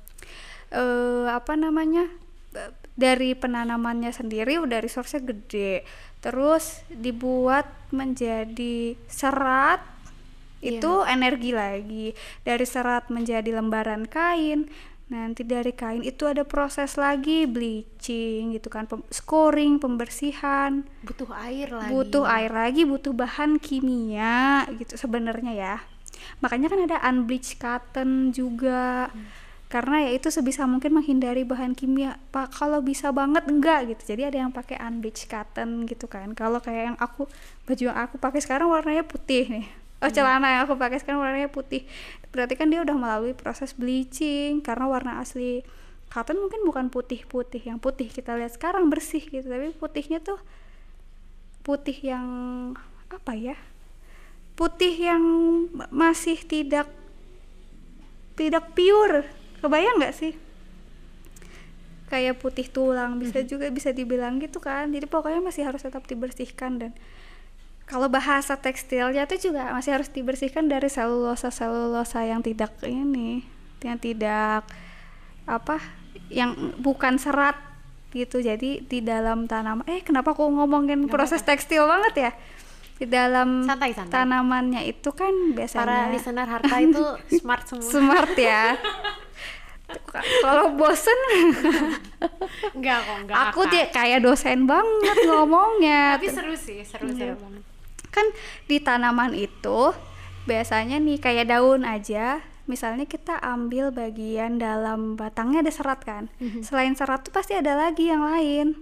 [0.73, 2.06] Uh, apa namanya
[2.93, 5.82] dari penanamannya sendiri udah resource-nya gede
[6.23, 9.83] terus dibuat menjadi serat
[10.63, 10.79] yeah.
[10.79, 12.05] itu energi lagi.
[12.47, 14.71] Dari serat menjadi lembaran kain
[15.12, 20.88] nanti dari kain itu ada proses lagi bleaching gitu kan pem scoring pembersihan.
[21.03, 21.91] Butuh air lagi.
[21.91, 25.75] Butuh air lagi butuh bahan kimia gitu sebenarnya ya.
[26.39, 29.12] Makanya kan ada unbleached cotton juga.
[29.12, 29.42] Hmm.
[29.73, 32.21] Karena ya itu sebisa mungkin menghindari bahan kimia.
[32.29, 34.13] Pak kalau bisa banget enggak gitu.
[34.13, 36.38] Jadi ada yang pakai unbleached cotton gitu kan.
[36.38, 37.25] Kalau kayak yang aku
[37.65, 39.65] baju yang aku pakai sekarang warnanya putih nih.
[39.97, 40.13] Oh hmm.
[40.13, 41.89] celana yang aku pakai sekarang warnanya putih.
[42.29, 45.65] Berarti kan dia udah melalui proses bleaching karena warna asli
[46.13, 47.65] cotton mungkin bukan putih-putih.
[47.65, 49.49] Yang putih kita lihat sekarang bersih gitu.
[49.49, 50.38] Tapi putihnya tuh
[51.65, 52.27] putih yang
[53.09, 53.57] apa ya
[54.53, 55.23] putih yang
[55.89, 56.86] masih tidak
[58.38, 59.25] tidak pure
[59.63, 60.36] kebayang nggak sih
[62.12, 63.47] kayak putih tulang bisa hmm.
[63.47, 66.91] juga bisa dibilang gitu kan jadi pokoknya masih harus tetap dibersihkan dan
[67.88, 73.47] kalau bahasa tekstilnya itu juga masih harus dibersihkan dari selulosa selulosa yang tidak ini
[73.82, 74.67] yang tidak
[75.49, 75.80] apa
[76.30, 77.58] yang bukan serat
[78.13, 81.56] gitu jadi di dalam tanam eh kenapa aku ngomongin Gak proses apa.
[81.58, 82.32] tekstil banget ya
[83.03, 84.15] di dalam santai, santai.
[84.15, 87.03] tanamannya itu kan biasanya para listener harta itu
[87.43, 87.83] smart semua.
[87.91, 88.79] Smart ya.
[90.39, 91.19] Kalau bosen?
[92.71, 96.15] Enggak kok enggak aku dia kayak dosen banget ngomongnya.
[96.15, 97.63] Tapi seru sih seru seru banget.
[98.07, 98.25] Kan
[98.71, 99.91] di tanaman itu
[100.47, 106.31] biasanya nih kayak daun aja misalnya kita ambil bagian dalam batangnya ada serat kan.
[106.39, 106.63] Mm-hmm.
[106.63, 108.79] selain serat tuh pasti ada lagi yang lain.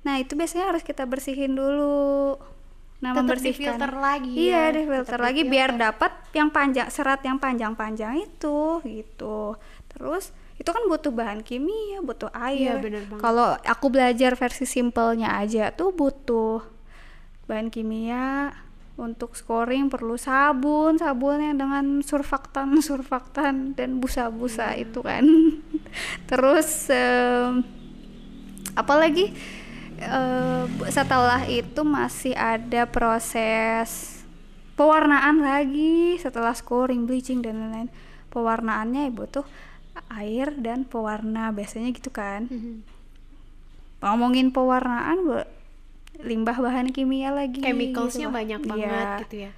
[0.00, 2.40] Nah itu biasanya harus kita bersihin dulu
[3.00, 3.56] nah Tetap membersihkan.
[3.80, 4.74] filter lagi iya ya.
[4.76, 9.56] deh filter Tetap lagi biar dapat yang panjang serat yang panjang-panjang itu gitu.
[9.88, 12.76] Terus itu kan butuh bahan kimia butuh air.
[12.84, 16.60] Iya, kalau aku belajar versi simpelnya aja tuh butuh
[17.48, 18.52] bahan kimia
[19.00, 24.84] untuk scoring perlu sabun sabun yang dengan surfaktan surfaktan dan busa-busa hmm.
[24.84, 25.24] itu kan.
[26.30, 27.64] Terus um,
[28.76, 29.32] apalagi
[30.00, 34.20] uh, setelah itu masih ada proses
[34.74, 37.88] pewarnaan lagi setelah scoring bleaching dan lain-lain
[38.32, 39.44] pewarnaannya ya butuh
[40.16, 42.80] air dan pewarna biasanya gitu kan -hmm.
[44.00, 45.44] ngomongin pewarnaan
[46.20, 49.20] limbah bahan kimia lagi chemicalsnya gitu banyak banget ya.
[49.26, 49.50] gitu ya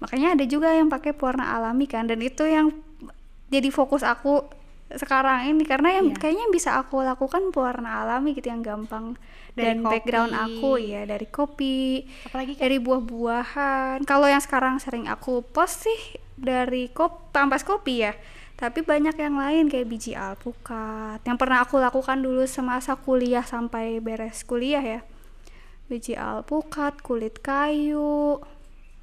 [0.00, 2.72] makanya ada juga yang pakai pewarna alami kan dan itu yang
[3.48, 4.44] jadi fokus aku
[4.92, 6.18] sekarang ini karena yang yeah.
[6.20, 9.16] kayaknya bisa aku lakukan pewarna alami gitu yang gampang
[9.54, 9.90] dari dan kopi.
[9.94, 11.78] background aku ya dari kopi
[12.26, 12.62] apalagi kan?
[12.66, 16.00] dari buah-buahan kalau yang sekarang sering aku post sih
[16.34, 18.12] dari kop pampas kopi ya
[18.54, 23.98] tapi banyak yang lain kayak biji alpukat yang pernah aku lakukan dulu semasa kuliah sampai
[23.98, 25.00] beres kuliah ya
[25.88, 28.40] biji alpukat, kulit kayu,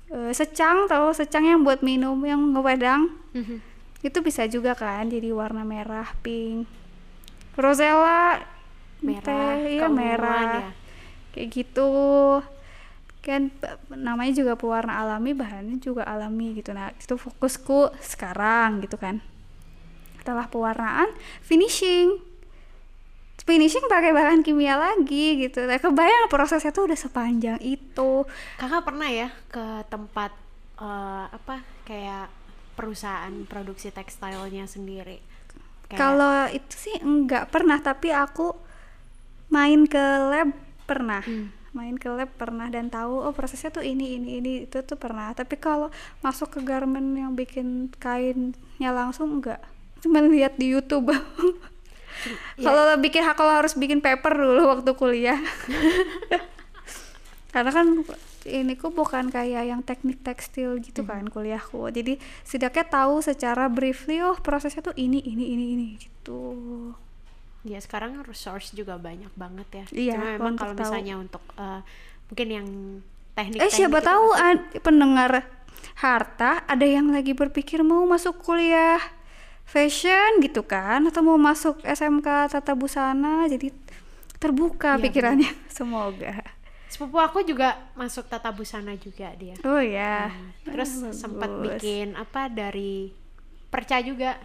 [0.09, 3.13] e, secang tahu secang yang buat minum yang ngewedang.
[3.37, 3.57] Mm-hmm.
[4.01, 6.65] Itu bisa juga kan jadi warna merah, pink.
[7.53, 8.41] Rosella
[9.01, 10.49] merah, teh, iya merah.
[10.61, 10.71] Ya.
[11.33, 11.91] Kayak gitu.
[13.21, 13.53] Kan
[13.93, 16.73] namanya juga pewarna alami, bahannya juga alami gitu.
[16.73, 19.21] Nah, itu fokusku sekarang gitu kan.
[20.21, 21.09] Setelah pewarnaan,
[21.41, 22.31] finishing
[23.41, 25.65] finishing pakai bahan kimia lagi gitu.
[25.65, 28.25] Nah, kebayang prosesnya tuh udah sepanjang itu.
[28.61, 30.31] Kakak pernah ya ke tempat
[30.77, 32.29] uh, apa kayak
[32.77, 35.19] perusahaan produksi tekstilnya sendiri?
[35.91, 38.55] Kalau itu sih enggak pernah, tapi aku
[39.51, 40.49] main ke lab
[40.89, 41.21] pernah.
[41.21, 41.51] Hmm.
[41.71, 45.35] Main ke lab pernah dan tahu oh prosesnya tuh ini ini ini itu tuh pernah.
[45.35, 45.91] Tapi kalau
[46.23, 49.59] masuk ke garment yang bikin kainnya langsung enggak.
[49.99, 51.11] Cuma lihat di YouTube.
[52.57, 52.65] yeah.
[52.65, 55.39] kalau bikin kalau harus bikin paper dulu waktu kuliah
[57.53, 57.87] karena kan
[58.47, 61.33] ini ku bukan kayak yang teknik tekstil gitu kan hmm.
[61.33, 66.41] kuliahku jadi setidaknya tahu secara briefly oh prosesnya tuh ini ini ini ini gitu
[67.61, 69.85] Ya sekarang resource juga banyak banget ya.
[69.91, 70.81] Iya, Cuma memang kalau tahu.
[70.81, 71.81] misalnya untuk eh,
[72.27, 72.67] mungkin yang
[73.31, 75.31] teknik eh siapa itu tahu masih- pendengar
[75.95, 78.99] harta ada yang lagi berpikir mau masuk kuliah
[79.63, 83.71] fashion gitu kan atau mau masuk SMK tata busana jadi
[84.35, 86.43] terbuka Iya, pikirannya semoga
[86.91, 89.55] sepupu aku juga masuk tata busana juga dia.
[89.63, 90.27] oh ya
[90.67, 93.15] Terus Ah, sempat bikin apa dari
[93.67, 94.35] perca juga.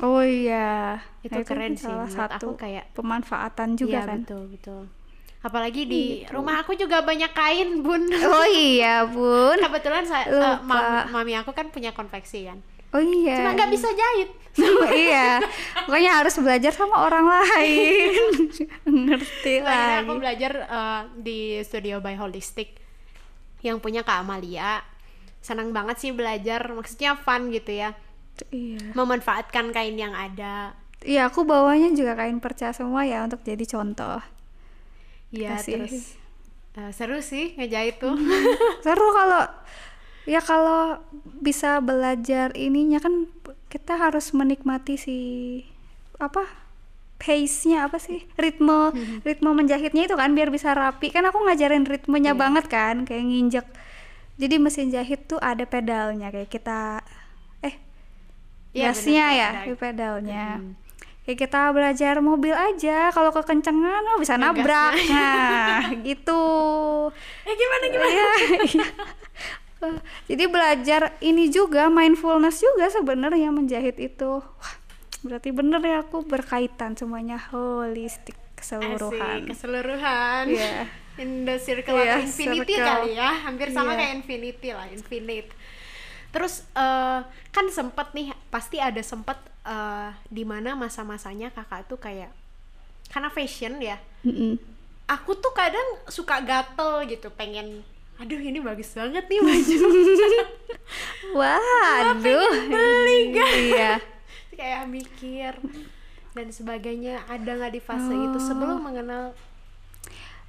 [0.00, 4.18] Oh iya Itu Nah, keren kan sih, salah satu aku kayak- pemanfaatan juga Iya, kan
[4.22, 4.82] betul betul.
[5.42, 8.06] Apalagi di rumah aku juga banyak kain, Bun.
[8.08, 10.62] oh iya bun Kebetulan saya eh, Lupa.
[10.62, 12.62] mam- mami aku kan punya konveksi kan.
[12.92, 14.30] oh iya Cuma nggak bisa jahit.
[14.94, 15.40] iya
[15.82, 18.12] pokoknya harus belajar sama orang lain
[19.08, 22.76] ngerti Akhirnya aku belajar eh, di Studio by Holistic
[23.60, 24.82] yang punya Kak Amalia.
[25.38, 27.94] Senang banget sih belajar, maksudnya fun gitu ya.
[28.50, 30.74] Iya Memanfaatkan kain yang ada.
[31.02, 34.22] Iya, aku bawanya juga kain perca semua ya untuk jadi contoh.
[35.34, 35.72] Iya, Kasih.
[35.74, 35.94] terus
[36.74, 38.14] eh, seru sih ngejahit tuh.
[38.86, 39.44] Seru kalau
[40.24, 41.02] ya kalau
[41.42, 43.26] bisa belajar ininya kan
[43.66, 45.18] kita harus menikmati si
[46.22, 46.46] apa
[47.18, 52.34] pace-nya apa sih ritme ritme menjahitnya itu kan biar bisa rapi kan aku ngajarin ritmenya
[52.34, 52.38] Iya.
[52.38, 53.66] banget kan kayak nginjek
[54.38, 57.02] jadi mesin jahit tuh ada pedalnya kayak kita
[58.74, 60.72] gasnya ya di pedalnya Hmm.
[61.22, 64.52] kayak kita belajar mobil aja kalau kekencengan oh bisa Ngegasnya.
[64.54, 66.42] nabrak nah gitu
[67.42, 68.10] Eh gimana gimana?
[68.10, 68.30] Iya,
[68.66, 68.86] iya.
[70.24, 74.74] Jadi belajar ini juga mindfulness juga sebenarnya menjahit itu Wah,
[75.20, 80.44] berarti bener ya aku berkaitan semuanya holistik keseluruhan Asik, keseluruhan.
[80.48, 80.86] Iya.
[81.12, 82.88] In the circle Iya, atau infinity circle.
[82.88, 83.98] kali ya, hampir sama Iya.
[83.98, 85.50] kayak infinity lah, infinite.
[86.32, 92.32] Terus eh, kan sempet nih, pasti ada sempet eh, di mana masa-masanya kakak tuh kayak
[93.06, 94.00] karena fashion ya.
[94.24, 94.56] Mm-mm.
[95.04, 97.84] Aku tuh kadang suka gatel gitu, pengen
[98.16, 99.78] aduh ini bagus banget nih baju.
[101.32, 103.98] waduh beli, iya
[104.52, 105.52] kayak mikir
[106.32, 108.84] dan sebagainya ada nggak di fase itu sebelum Oh.
[108.84, 109.24] mengenal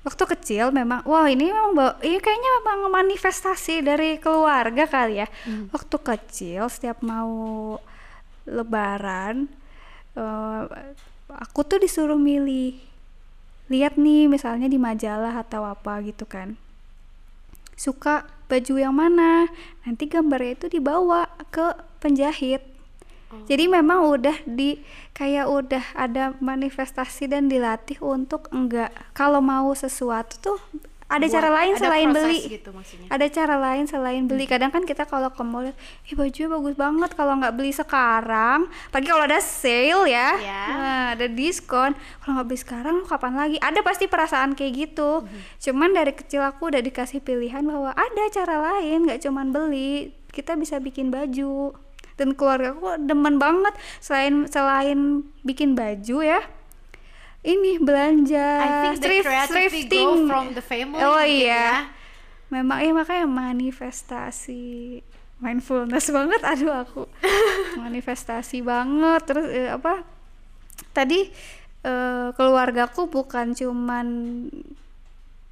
[0.03, 5.27] waktu kecil memang wah ini memang bawa, ini kayaknya memang manifestasi dari keluarga kali ya.
[5.71, 7.79] Waktu kecil setiap mau
[8.43, 9.47] lebaran
[10.19, 10.61] eh,
[11.31, 12.75] aku tuh disuruh milih
[13.71, 16.59] lihat nih misalnya di majalah atau apa gitu kan.
[17.79, 19.49] Suka baju yang mana?
[19.87, 22.72] Nanti gambarnya itu dibawa ke penjahit
[23.45, 24.79] jadi memang udah di
[25.13, 28.89] kayak udah ada manifestasi dan dilatih untuk enggak.
[29.13, 30.59] Kalau mau sesuatu tuh
[31.13, 32.39] ada buat- cara lain ada selain beli.
[32.57, 33.07] gitu maksudnya.
[33.13, 34.45] Ada cara lain selain beli.
[34.49, 38.65] Kadang kan kita kalau ke mall ih bajunya bagus banget kalau nggak beli sekarang.
[38.89, 40.29] Pagi kalau ada sale ya.
[40.41, 40.63] Ya.
[40.73, 41.93] nah, ada diskon.
[41.93, 43.57] Kalau nggak beli sekarang kapan lagi?
[43.61, 45.21] Ada pasti perasaan kayak gitu.
[45.61, 50.17] Cuman dari kecil aku udah dikasih pilihan bahwa ada cara lain nggak cuman beli.
[50.33, 51.77] Kita bisa bikin baju
[52.19, 53.73] dan keluarga aku demen banget.
[54.03, 56.41] Selain selain bikin baju ya
[57.43, 60.31] ini belanja I think the thrift thrifting.
[60.31, 61.51] from the family oh iya.
[61.51, 61.69] ya.
[62.47, 65.01] memang ya makanya manifestasi
[65.43, 66.41] mindfulness banget.
[66.55, 67.03] Aduh aku
[67.75, 69.21] manifestasi banget.
[69.27, 70.07] Terus eh, apa?
[70.95, 71.27] Tadi
[71.83, 74.07] eh, keluargaku bukan cuman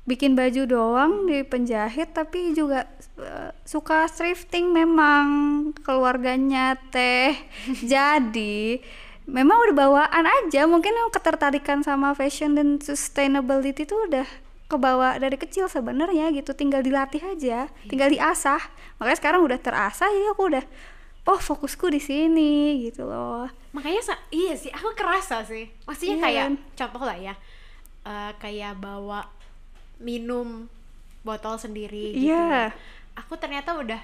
[0.02, 2.90] bikin baju doang di penjahit tapi juga
[3.22, 5.26] eh, suka thrifting memang.
[5.86, 7.38] Keluarganya teh.
[7.86, 8.82] Jadi
[9.30, 10.66] memang udah bawaan aja.
[10.66, 14.26] Mungkin yang ketertarikan sama fashion dan sustainability itu udah
[14.68, 16.56] kebawa dari kecil sebenarnya gitu.
[16.56, 17.68] Tinggal dilatih aja.
[17.86, 18.60] Tinggal diasah.
[18.98, 20.66] Makanya sekarang udah terasah jadi aku udah
[21.22, 23.46] oh fokusku di sini gitu loh.
[23.78, 25.70] Makanya iya sih aku kerasa sih.
[25.86, 26.24] Maksudnya Iya.
[26.26, 27.34] kayak contoh lah ya.
[28.02, 29.30] Eh, kayak bawa
[30.02, 30.66] minum
[31.22, 32.74] botol sendiri gitu Iya.
[33.14, 34.02] aku ternyata udah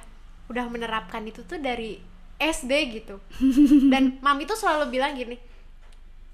[0.48, 2.00] udah menerapkan itu tuh dari
[2.38, 3.18] SD gitu.
[3.92, 5.42] Dan mami tuh selalu bilang gini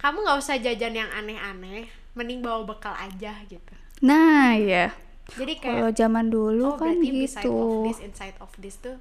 [0.03, 3.73] kamu nggak usah jajan yang aneh-aneh mending bawa bekal aja gitu.
[4.03, 4.91] Nah ya
[5.39, 7.47] jadi kayak kalau zaman dulu oh kan gitu.
[7.55, 8.99] of this inside of this tuh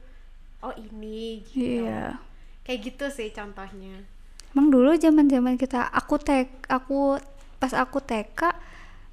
[0.62, 1.90] oh ini gitu.
[1.90, 2.22] Iya.
[2.62, 4.06] Kayak gitu sih contohnya.
[4.54, 7.18] Emang dulu zaman-zaman kita aku tek aku
[7.58, 8.40] pas aku TK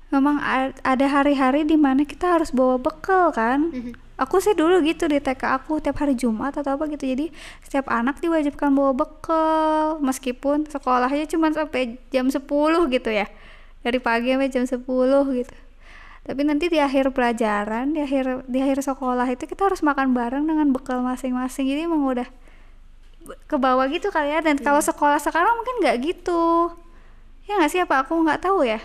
[0.10, 0.41] memang
[0.82, 3.69] ada hari-hari di mana kita harus bawa bekal kan.
[4.19, 7.08] Aku sih dulu gitu di TK aku tiap hari Jumat atau apa gitu.
[7.08, 7.32] Jadi
[7.63, 12.43] setiap anak diwajibkan bawa bekal meskipun sekolahnya cuma sampai jam 10
[12.91, 13.32] gitu ya.
[13.80, 14.84] Dari pagi sampai jam 10
[15.39, 15.56] gitu.
[16.19, 20.43] Tapi nanti di akhir pelajaran, di akhir di akhir sekolah itu kita harus makan bareng
[20.43, 21.72] dengan bekal masing-masing.
[21.72, 22.28] Jadi emang udah
[23.48, 26.74] ke bawah gitu kali ya dan kalau sekolah sekarang mungkin nggak gitu
[27.45, 28.82] ya nggak sih apa aku nggak tahu ya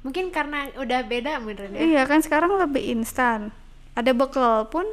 [0.00, 1.80] mungkin karena udah beda beneran ya?
[1.80, 3.50] Iya kan sekarang lebih instan.
[3.92, 4.86] Ada bekal pun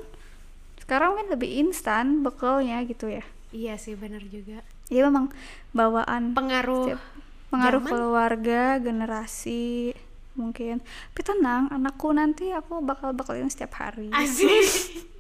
[0.78, 3.24] sekarang kan lebih instan bekalnya gitu ya.
[3.50, 4.62] Iya sih bener juga.
[4.88, 5.30] Iya memang
[5.72, 7.06] bawaan pengaruh Setiap-
[7.48, 7.92] pengaruh zaman.
[7.92, 9.94] keluarga generasi
[10.34, 10.84] mungkin.
[10.84, 14.12] Tapi tenang anakku nanti aku bakal bakalin setiap hari.
[14.12, 14.50] Asik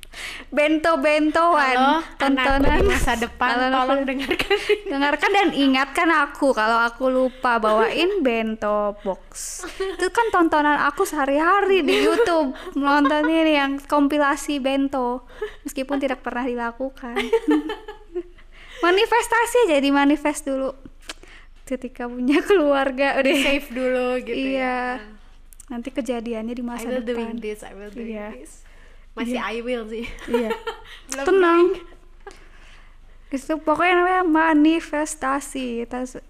[0.49, 2.77] bento bentoan Halo, anakku tontonan.
[2.79, 4.57] di masa depan Kalau tolong dengarkan.
[4.87, 9.63] Dengarkan dan ingatkan aku kalau aku lupa bawain bento box.
[9.77, 12.55] Itu kan tontonan aku sehari-hari di YouTube.
[12.75, 15.27] Nonton ini yang kompilasi bento.
[15.63, 17.15] Meskipun tidak pernah dilakukan.
[18.85, 20.75] Manifestasi jadi manifest dulu.
[21.65, 23.17] Ketika punya keluarga.
[23.17, 25.01] Udah save dulu gitu iya.
[25.01, 25.13] ya.
[25.65, 27.41] Nanti kejadiannya di I masa will doing depan.
[27.41, 28.37] this I will doing Iya.
[28.37, 28.64] this
[29.15, 30.05] masih I will sih.
[30.27, 30.51] Iya.
[31.11, 31.65] Belum tenang.
[33.31, 35.87] itu pokoknya namanya manifestasi.
[35.89, 36.23] Tas-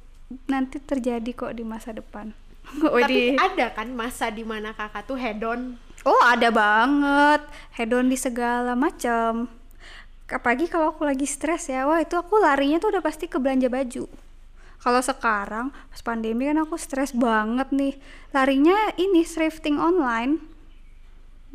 [0.50, 2.34] nanti terjadi kok di masa depan.
[2.82, 7.42] Tapi ada kan masa di mana kakak tuh hedon oh ada banget.
[7.76, 9.50] Hedon di segala macam.
[10.30, 11.90] Apalagi kalau aku lagi stres ya.
[11.90, 14.06] Wah itu aku larinya tuh udah pasti ke belanja baju.
[14.86, 17.98] Kalau sekarang pas pandemi kan aku stres banget nih.
[18.32, 20.55] Larinya ini thrifting online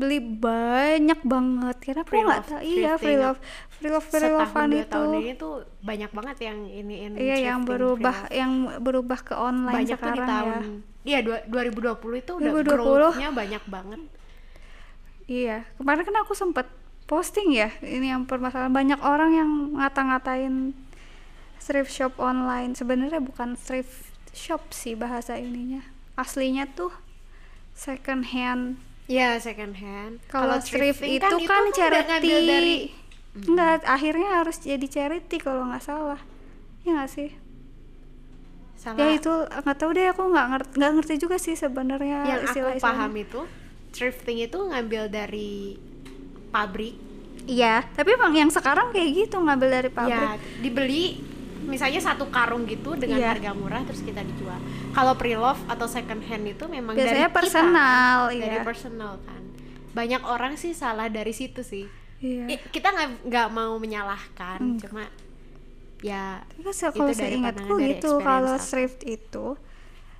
[0.00, 3.38] beli banyak banget karena aku Free nggak love tahu iya free love
[3.76, 8.16] free love free dua itu tahun ini tuh banyak banget yang ini iya yang berubah
[8.32, 10.64] yang berubah ke online banyak tuh di sekarang tahun ya
[11.00, 12.80] iya dua- 2020 itu udah 2020.
[12.80, 14.02] growth-nya banyak banget
[15.30, 16.66] Iya, kemarin kan aku sempet
[17.06, 20.74] posting ya, ini yang permasalahan banyak orang yang ngata-ngatain
[21.62, 22.74] thrift shop online.
[22.74, 25.86] Sebenarnya bukan thrift shop sih bahasa ininya.
[26.18, 26.90] Aslinya tuh
[27.78, 28.82] second hand.
[29.10, 32.06] Ya second hand Kalau thrift thrifting itu kan, udah charity.
[32.06, 32.74] ngambil dari
[33.30, 36.18] Enggak, akhirnya harus jadi charity kalau nggak salah.
[36.82, 37.30] Ya nggak sih?
[38.74, 42.38] salah Ya itu nggak tahu deh aku nggak ngerti nggak ngerti juga sih sebenarnya yang
[42.38, 42.80] aku istilah-istilahnya.
[42.80, 43.40] paham itu
[43.90, 45.76] thrifting itu ngambil dari
[46.48, 46.96] pabrik
[47.40, 50.12] Iya, tapi emang yang sekarang kayak gitu ngambil dari pabrik.
[50.12, 51.04] ya dibeli
[51.62, 53.28] misalnya satu karung gitu dengan Iya.
[53.30, 54.56] harga murah terus kita dijual
[54.90, 58.40] kalau pre-love atau second hand itu memang Biasanya dari kita, personal, kan?
[58.40, 59.42] dari personal kan
[59.90, 61.86] banyak orang sih salah dari situ sih
[62.18, 62.44] Iya.
[62.50, 64.78] I- kita nggak nggak mau menyalahkan Hmm.
[64.78, 65.04] cuma
[66.00, 69.46] ya se- kalau pandangan dari gitu kalau thrift itu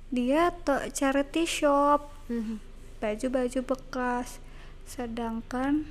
[0.09, 2.57] dia tuh charity shop mhm.
[2.97, 4.37] baju-baju bekas
[4.83, 5.87] sedangkan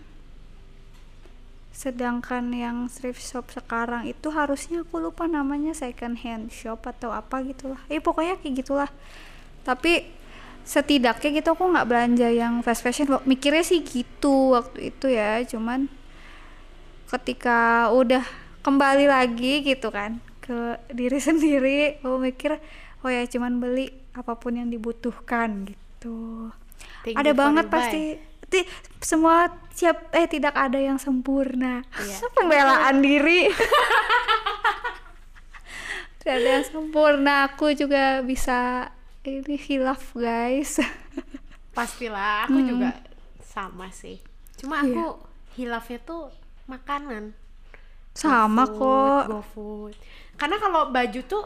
[1.71, 7.41] sedangkan yang thrift shop sekarang itu harusnya aku lupa namanya second hand shop atau apa
[7.47, 7.81] gitulah.
[7.87, 8.91] Eh pokoknya kayak gitulah.
[9.63, 10.07] Tapi
[10.67, 13.09] setidaknya gitu aku nggak belanja yang fast fashion.
[13.25, 15.41] Mikirnya sih gitu waktu itu ya.
[15.47, 15.87] Cuman
[17.11, 18.23] ketika udah
[18.63, 22.61] kembali lagi gitu kan ke diri sendiri aku mikir
[23.03, 26.51] oh ya cuman beli apa pun yang dibutuhkan gitu.
[27.07, 28.67] Thank ada banget pasti ti-
[28.99, 32.17] semua siap eh tidak ada yang sempurna Iya.
[32.37, 33.47] pembelaan diri
[36.19, 38.91] tidak ada yang sempurna aku juga bisa
[39.23, 40.81] ini hilaf guys
[41.77, 42.69] pastilah aku Hmm.
[42.69, 42.91] juga
[43.41, 44.21] sama sih
[44.57, 44.93] cuma Iya.
[44.93, 45.07] aku
[45.55, 46.29] hilafnya tuh
[46.67, 47.33] makanan
[48.13, 49.95] sama GoFood, kok GoFood.
[50.37, 51.45] karena kalau baju tuh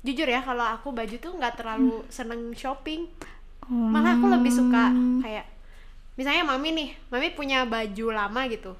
[0.00, 3.06] jujur ya kalau aku baju tuh nggak terlalu seneng shopping
[3.70, 5.20] malah aku lebih suka Hmm.
[5.20, 5.46] kayak
[6.20, 8.76] misalnya mami nih mami punya baju lama gitu.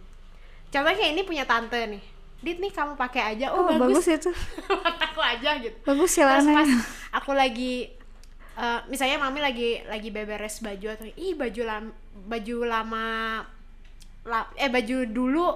[0.69, 2.03] Contohnya kayak ini punya tante nih.
[2.41, 3.49] Dit nih kamu pakai aja.
[3.51, 4.05] Oh, oh, bagus.
[4.05, 4.31] bagus, itu.
[5.09, 5.77] Aku aja gitu.
[5.83, 6.71] Bagus terus celananya pas
[7.11, 7.89] aku lagi
[8.55, 11.85] eh, misalnya mami lagi lagi beberes baju atau ih baju lam
[12.23, 13.07] baju lama
[14.23, 15.47] la- eh baju dulu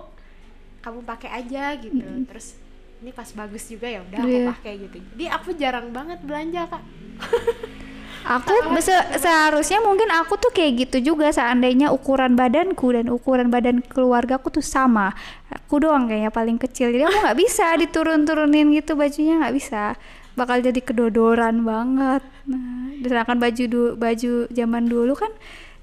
[0.81, 2.01] kamu pakai aja gitu.
[2.27, 2.57] Terus
[3.01, 4.47] ini pas bagus juga ya udah aku Iya.
[4.51, 4.97] pakai gitu.
[5.12, 6.83] Jadi aku jarang banget belanja kak
[8.24, 13.84] Aku se- seharusnya mungkin aku tuh kayak gitu juga seandainya ukuran badanku dan ukuran badan
[13.84, 15.12] keluargaku tuh sama.
[15.52, 16.88] Aku doang kayaknya paling kecil.
[16.88, 19.92] Jadi aku nggak bisa diturun-turunin gitu bajunya nggak bisa.
[20.34, 22.25] Bakal jadi kedodoran banget.
[22.48, 25.31] Nah, sedangkan baju du- baju zaman dulu kan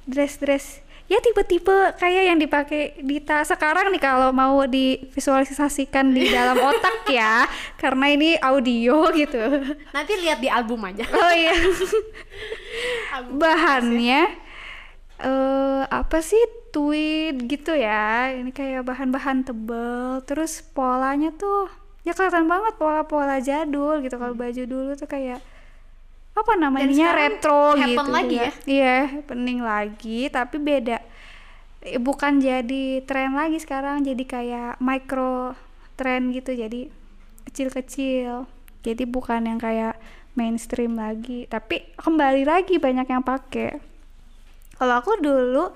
[0.09, 0.81] dress-dress
[1.11, 7.43] ya tipe-tipe kayak yang dipakai Dita sekarang nih kalau mau divisualisasikan di dalam otak ya
[7.75, 9.43] karena ini audio gitu.
[9.91, 11.03] nanti lihat di album aja.
[11.11, 11.51] Oh iya.
[13.19, 14.21] Album bahannya
[15.19, 16.39] eh apa sih
[16.71, 18.31] tweed gitu ya.
[18.31, 21.67] Ini kayak bahan-bahan tebel terus polanya tuh
[22.07, 24.15] ya kelihatan banget pola-pola jadul gitu.
[24.15, 25.43] Kalau baju dulu tuh kayak
[26.41, 27.09] apa namanya?
[27.13, 28.11] Retro happen gitu.
[28.11, 28.43] lagi juga.
[28.43, 28.51] ya?
[28.65, 30.19] iya happening lagi.
[30.27, 30.97] Tapi beda.
[31.81, 34.01] Eh, bukan jadi tren lagi sekarang.
[34.01, 35.53] Jadi kayak micro
[35.95, 36.57] trend gitu.
[36.57, 36.89] Jadi
[37.49, 38.49] kecil-kecil.
[38.81, 39.95] Jadi bukan yang kayak
[40.33, 41.45] mainstream lagi.
[41.45, 43.77] Tapi kembali lagi banyak yang pakai.
[44.81, 45.69] Kalau aku dulu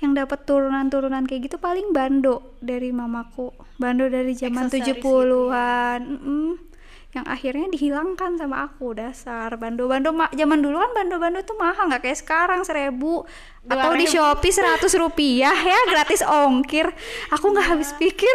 [0.00, 3.52] yang dapat turunan-turunan kayak gitu paling bando dari mamaku.
[3.76, 6.69] Bando dari zaman Aksesoris 70-an Mm-mm.
[7.10, 9.50] Yang akhirnya dihilangkan sama aku dasar.
[9.54, 13.26] Bando-bando ma- zaman dulu kan bando-bando tuh mahal nggak kayak sekarang seribu.
[13.62, 14.14] Atau di 2000.
[14.14, 16.86] Shopee seratus rupiah ya gratis ongkir.
[17.30, 18.30] Aku nggak habis pikir.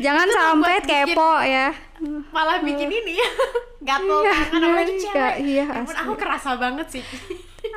[0.00, 1.68] Jangan Itu sampai buat bikin- kepo ya.
[2.32, 3.28] malah bikin ini ya.
[3.86, 5.34] Gatel Iya, tangan apalagi iya, cewek.
[5.40, 5.96] iya, Ya asli.
[5.96, 7.04] aku kerasa banget sih.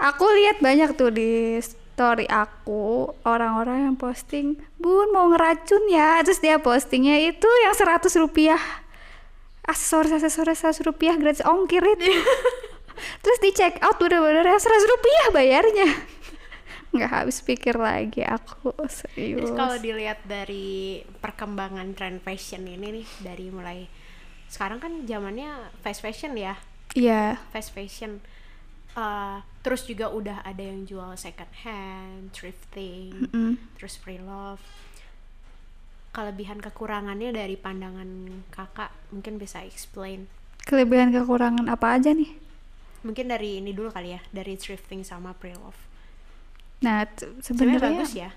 [0.02, 1.60] Aku lihat banyak tuh di
[1.94, 6.26] story aku orang-orang yang posting bun mau ngeracun ya?
[6.26, 8.58] Terus dia postingnya itu yang 100 rupiah.
[9.64, 12.04] Aksesoris aksesoris 100 rupiah gratis ongkir itu
[13.24, 15.90] terus di check out bener-bener yang 100 rupiah bayarnya.
[16.98, 19.48] Nggak habis pikir lagi aku serius.
[19.48, 23.88] Terus kalau dilihat dari perkembangan tren fashion ini nih dari mulai
[24.52, 26.60] sekarang kan zamannya fast fashion ya?
[26.94, 27.42] Iya.
[27.50, 28.22] Fast fashion
[28.94, 33.58] Uh, terus juga udah ada yang jual second hand thrifting Mm-mm.
[33.74, 34.62] terus pre-love
[36.14, 40.30] kelebihan kekurangannya dari pandangan kakak mungkin bisa explain.
[40.62, 42.38] Kelebihan kekurangan apa aja nih?
[43.02, 45.94] Mungkin dari ini dulu kali ya dari thrifting sama pre-love
[46.84, 48.30] nah t- sebenarnya bagus ya.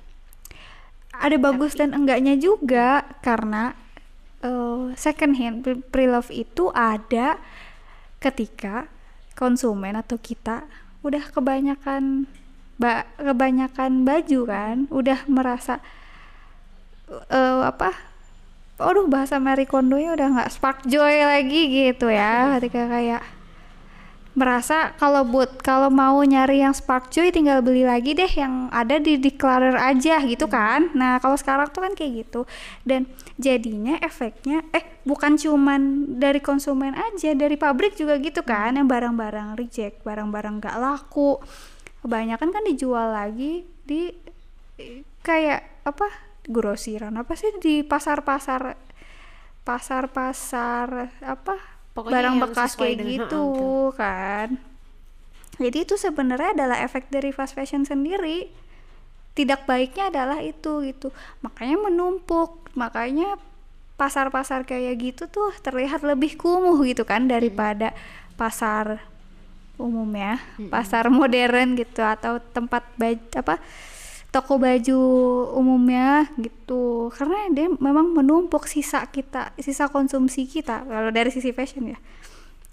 [1.10, 3.74] ada bagus dan enggaknya juga karena
[4.46, 7.42] eh, second hand pre- pre-love itu ada
[8.22, 8.86] ketika
[9.36, 10.64] konsumen atau kita
[11.04, 12.26] udah kebanyakan
[12.76, 15.78] ba kebanyakan baju kan udah merasa
[17.08, 18.16] eh, apa
[18.76, 23.24] Aduh bahasa Marie Kondo nya udah nggak spark joy lagi gitu ya ketika kayak
[24.36, 29.00] merasa kalau buat kalau mau nyari yang spark joy tinggal beli lagi deh yang ada
[29.00, 30.92] di declarer aja gitu kan?
[30.92, 32.44] Nah kalau sekarang tuh kan kayak gitu.
[32.84, 33.08] Dan
[33.40, 39.56] jadinya efeknya eh bukan cuman dari konsumen aja dari pabrik juga gitu kan yang barang-barang
[39.56, 41.40] reject barang-barang nggak laku.
[42.04, 44.12] Kebanyakan kan dijual lagi di
[45.24, 46.12] kayak apa
[46.44, 48.76] grosiran apa sih di pasar-pasar
[49.66, 53.44] pasar-pasar apa Pokoknya barang bekas kayak dengan- gitu
[53.96, 54.48] kan.
[55.56, 58.52] Jadi itu sebenarnya adalah efek dari fast fashion sendiri.
[59.32, 61.08] Tidak baiknya adalah itu gitu.
[61.40, 62.68] Makanya menumpuk.
[62.76, 63.40] Makanya
[63.96, 67.96] pasar-pasar kayak gitu tuh terlihat lebih kumuh gitu kan daripada
[68.36, 69.00] pasar
[69.80, 70.36] umumnya.
[70.68, 72.04] Pasar modern gitu.
[72.04, 73.56] Atau tempat baju apa
[74.34, 75.00] toko baju
[75.56, 77.08] umumnya gitu.
[77.14, 81.98] Karena dia memang menumpuk sisa kita sisa konsumsi kita kalau dari sisi fashion ya.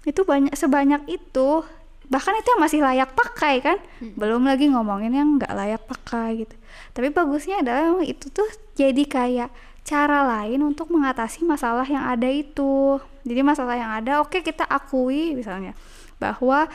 [0.04, 1.64] Itu banyak sebanyak itu
[2.04, 3.78] bahkan itu yang masih layak pakai kan?
[4.14, 6.56] Belum lagi ngomongin yang nggak layak pakai gitu.
[6.92, 8.46] Tapi bagusnya adalah itu tuh
[8.76, 9.50] jadi kayak
[9.84, 13.00] cara lain untuk mengatasi masalah yang ada itu.
[13.24, 15.72] Jadi masalah yang ada oke kita akui misalnya
[16.20, 16.68] bahwa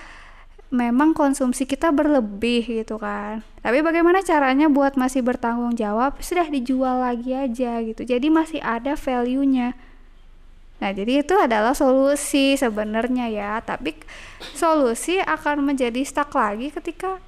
[0.70, 3.42] memang konsumsi kita berlebih gitu kan.
[3.66, 8.06] Tapi bagaimana caranya buat masih bertanggung jawab sudah dijual lagi aja gitu.
[8.06, 9.74] Jadi masih ada value-nya.
[10.80, 14.00] Nah, jadi itu adalah solusi sebenarnya ya, tapi
[14.56, 17.20] solusi akan menjadi stuck lagi ketika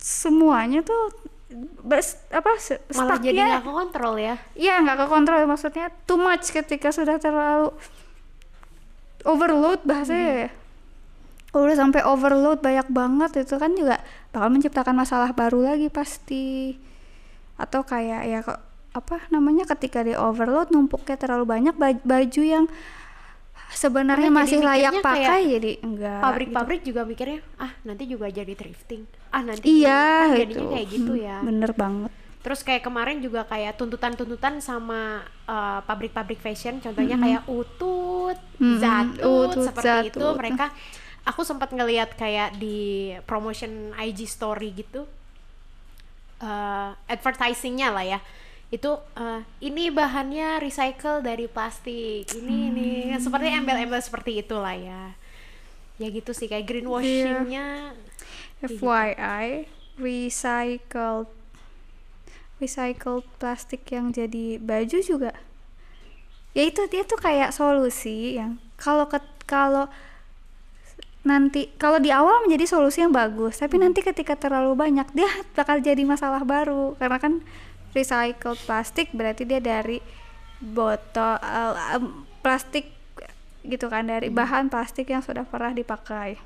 [0.00, 1.12] semuanya tuh
[1.84, 2.56] bes, apa
[2.96, 4.40] malah jadi stucknya nggak kontrol ya.
[4.56, 5.44] Iya nggak kekontrol.
[5.44, 7.74] Maksudnya too much ketika sudah terlalu
[9.28, 10.50] overload bahasanya ya.
[11.58, 13.98] Kalau udah sampai overload banyak banget itu kan juga
[14.30, 16.78] bakal menciptakan masalah baru lagi pasti.
[17.56, 22.64] Atau kayak ya kok apa namanya ketika di overload numpuknya terlalu banyak baj- baju yang
[23.68, 26.20] sebenarnya masih layak pakai jadi enggak.
[26.20, 30.38] pabrik-pabrik juga mikirnya ah nanti juga jadi thrifting ah nanti Iya, itu.
[30.40, 32.10] jadinya kayak gitu Hmm, ya Bener banget.
[32.38, 39.50] terus kayak kemarin juga kayak tuntutan-tuntutan sama uh, pabrik-pabrik fashion contohnya kayak utut Mm-mm, zatut
[39.52, 40.38] Utut, seperti itu Zatut.
[40.38, 40.66] mereka
[41.28, 45.04] aku sempat ngelihat kayak di promotion IG story gitu
[46.40, 48.20] uh, advertisingnya lah ya.
[48.68, 52.28] Itu uh, ini bahannya recycle dari plastik.
[52.32, 52.90] Ini ini.
[53.20, 55.12] Seperti embel-embel seperti itulah ya.
[55.98, 57.92] Ya gitu sih kayak greenwashingnya
[58.62, 59.66] FYI,
[59.98, 61.28] recycled
[62.58, 65.32] recycled plastik yang jadi baju juga.
[66.54, 69.06] Ya itu dia tuh kayak solusi yang kalau
[69.46, 69.86] kalau
[71.28, 75.78] nanti kalau di awal menjadi solusi yang bagus, tapi nanti ketika terlalu banyak dia bakal
[75.84, 76.96] jadi masalah baru.
[76.96, 77.44] Karena kan
[77.92, 80.00] recycled plastik berarti dia dari
[80.58, 82.88] botol eh, em, plastik
[83.68, 86.40] gitu kan dari bahan plastik yang sudah pernah dipakai.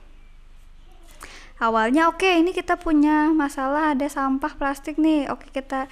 [1.62, 5.30] Awalnya oke ini kita punya masalah ada sampah plastik nih.
[5.30, 5.86] Oke kita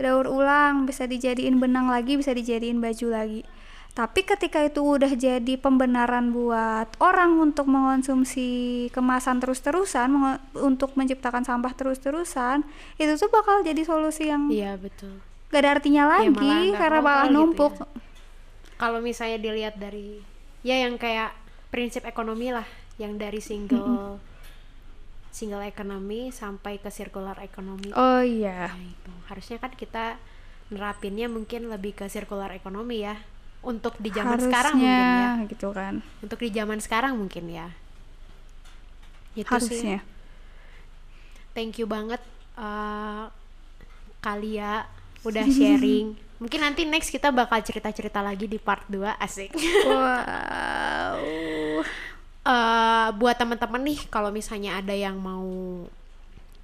[0.00, 3.44] daur ulang bisa dijadiin benang lagi bisa dijadiin baju lagi
[3.90, 8.48] Tapi ketika itu udah jadi pembenaran buat orang untuk mengonsumsi
[8.94, 10.08] kemasan terus-terusan,
[10.56, 12.62] untuk menciptakan sampah terus-terusan,
[12.96, 15.18] itu tuh bakal jadi solusi yang Iya betul.
[15.50, 17.72] gak ada artinya Ya, lagi malah nggak karena malah gitu numpuk.
[17.74, 17.86] ya.
[18.78, 20.22] Kalau misalnya dilihat dari
[20.62, 21.34] ya yang kayak
[21.68, 22.64] prinsip ekonomi lah,
[22.96, 24.22] yang dari single
[25.30, 27.90] single ekonomi sampai ke circular ekonomi.
[27.94, 28.70] Oh iya.
[28.70, 30.18] Nah, itu harusnya kan kita
[30.70, 33.18] nerapinnya mungkin lebih ke circular ekonomi ya.
[33.60, 35.04] Untuk di zaman sekarang mungkin ya.
[35.04, 35.94] Harusnya gitu kan.
[36.24, 37.68] Untuk di zaman sekarang mungkin ya.
[39.36, 39.80] Itu sih.
[39.84, 40.00] Harusnya.
[41.52, 42.22] Thank you banget
[42.56, 43.24] eh
[44.20, 44.84] Kalia
[45.24, 46.16] udah sharing.
[46.40, 49.52] Mungkin nanti next kita bakal cerita-cerita lagi di part 2 asik.
[49.84, 51.20] Wow.
[52.40, 55.44] Eh, buat teman-teman nih kalau misalnya ada yang mau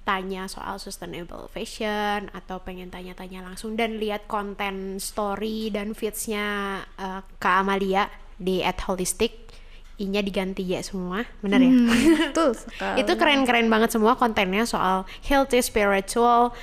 [0.07, 7.19] tanya soal sustainable fashion atau pengen tanya-tanya langsung dan lihat konten story dan feedsnya eh,
[7.43, 8.07] Kak Amalia
[8.39, 9.51] di @holistic
[9.97, 11.73] i-nya diganti ya semua bener ya?
[11.73, 11.89] Hmm,
[12.29, 13.01] betul sekali.
[13.01, 16.53] itu keren-keren banget semua kontennya soal healthy spiritual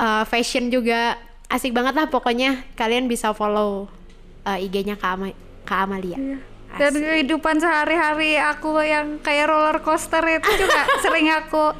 [0.00, 1.20] uh, fashion juga
[1.52, 2.64] asik banget lah pokoknya.
[2.74, 3.86] Kalian bisa follow
[4.48, 6.18] uh, IG-nya Kak, Ama- Kak Amalia.
[6.74, 11.70] Dan kehidupan sehari-hari aku yang kayak roller coaster itu juga sering aku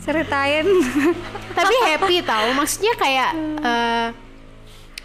[0.00, 0.66] ceritain.
[1.58, 3.30] tapi happy tau maksudnya kayak
[3.60, 4.08] uh,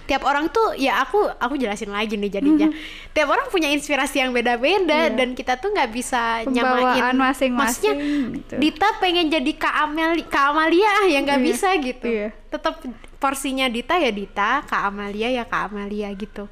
[0.06, 2.70] tiap orang tuh ya aku aku jelasin lagi nih jadinya.
[3.10, 6.86] Tiap orang punya inspirasi yang beda-beda dan kita tuh nggak bisa nyamain.
[7.02, 8.54] Pembawaan masing-masing maksudnya gitu.
[8.62, 12.06] Dita pengen jadi Kak Amel Kak Amalia ya nggak Iya, bisa gitu.
[12.06, 12.30] iya.
[12.54, 12.80] tetap
[13.18, 16.46] porsinya Dita ya Dita Kak Amalia ya Kak Amalia gitu.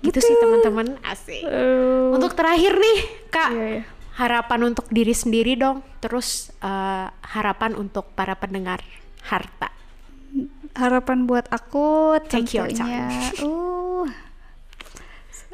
[0.00, 1.44] Gitu sih teman-teman asik.
[1.44, 3.50] Eh, untuk terakhir nih Kak.
[3.52, 3.82] Iya, iya.
[4.16, 5.84] Harapan untuk diri sendiri dong.
[6.00, 8.80] Terus eh, harapan untuk para pendengar
[9.28, 9.68] harta.
[10.76, 13.08] Harapan buat aku Take your tentunya
[13.40, 14.04] uh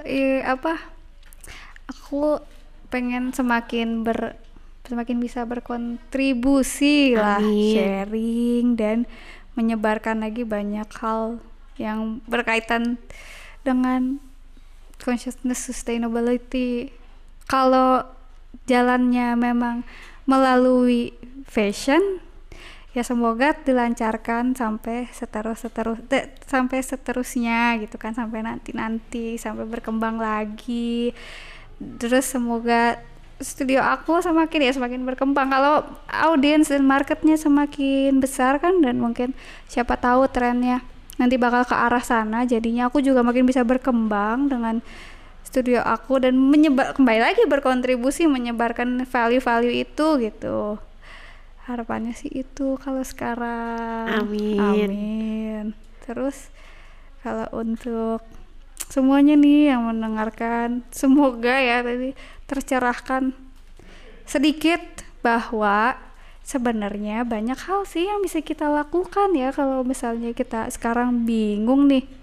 [0.03, 0.83] i- apa
[1.87, 2.43] aku
[2.91, 4.35] pengen semakin ber
[4.83, 7.71] semakin bisa berkontribusi lah Amin.
[7.73, 8.97] sharing dan
[9.55, 11.39] menyebarkan lagi banyak hal
[11.79, 12.99] yang berkaitan
[13.63, 14.19] dengan
[14.99, 16.91] consciousness sustainability.
[17.47, 18.05] Kalau
[18.67, 19.83] jalannya memang
[20.25, 21.13] melalui
[21.49, 22.23] fashion
[22.93, 29.65] ya semoga dilancarkan sampai seterus seterus de- sampai seterusnya gitu kan sampai nanti nanti sampai
[29.65, 31.17] berkembang lagi.
[31.81, 33.01] Terus semoga
[33.41, 35.49] studio aku semakin ya semakin berkembang.
[35.49, 39.33] Kalau audiens dan marketnya semakin besar kan dan mungkin
[39.73, 40.85] siapa tahu trennya
[41.17, 44.81] nanti bakal ke arah sana jadinya aku juga makin bisa berkembang dengan
[45.53, 50.81] studio aku dan menyebar kembali lagi berkontribusi menyebarkan value-value itu gitu.
[51.69, 54.25] Harapannya sih itu kalau sekarang.
[54.25, 54.57] Amin.
[54.57, 55.65] amin.
[56.09, 56.49] Terus
[57.21, 58.25] kalau untuk
[58.89, 62.17] semuanya nih yang mendengarkan semoga ya tadi
[62.49, 63.37] tercerahkan
[64.25, 64.81] sedikit
[65.21, 66.01] bahwa
[66.49, 69.53] sebenarnya banyak hal sih yang bisa kita lakukan ya.
[69.53, 72.22] Kalau misalnya kita sekarang bingung nih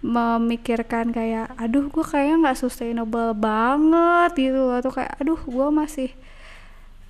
[0.00, 6.10] memikirkan kayak aduh gue kayaknya nggak sustainable banget gitu atau kayak aduh gue masih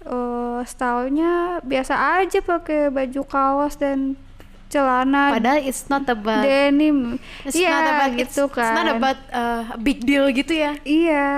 [0.00, 4.18] eh stylenya biasa aja pakai baju kaos dan
[4.70, 7.18] celana padahal it's not about denim.
[7.42, 10.78] It's iya not about gitu it's, kan it's not about uh, big deal gitu ya.
[10.86, 11.30] Iya,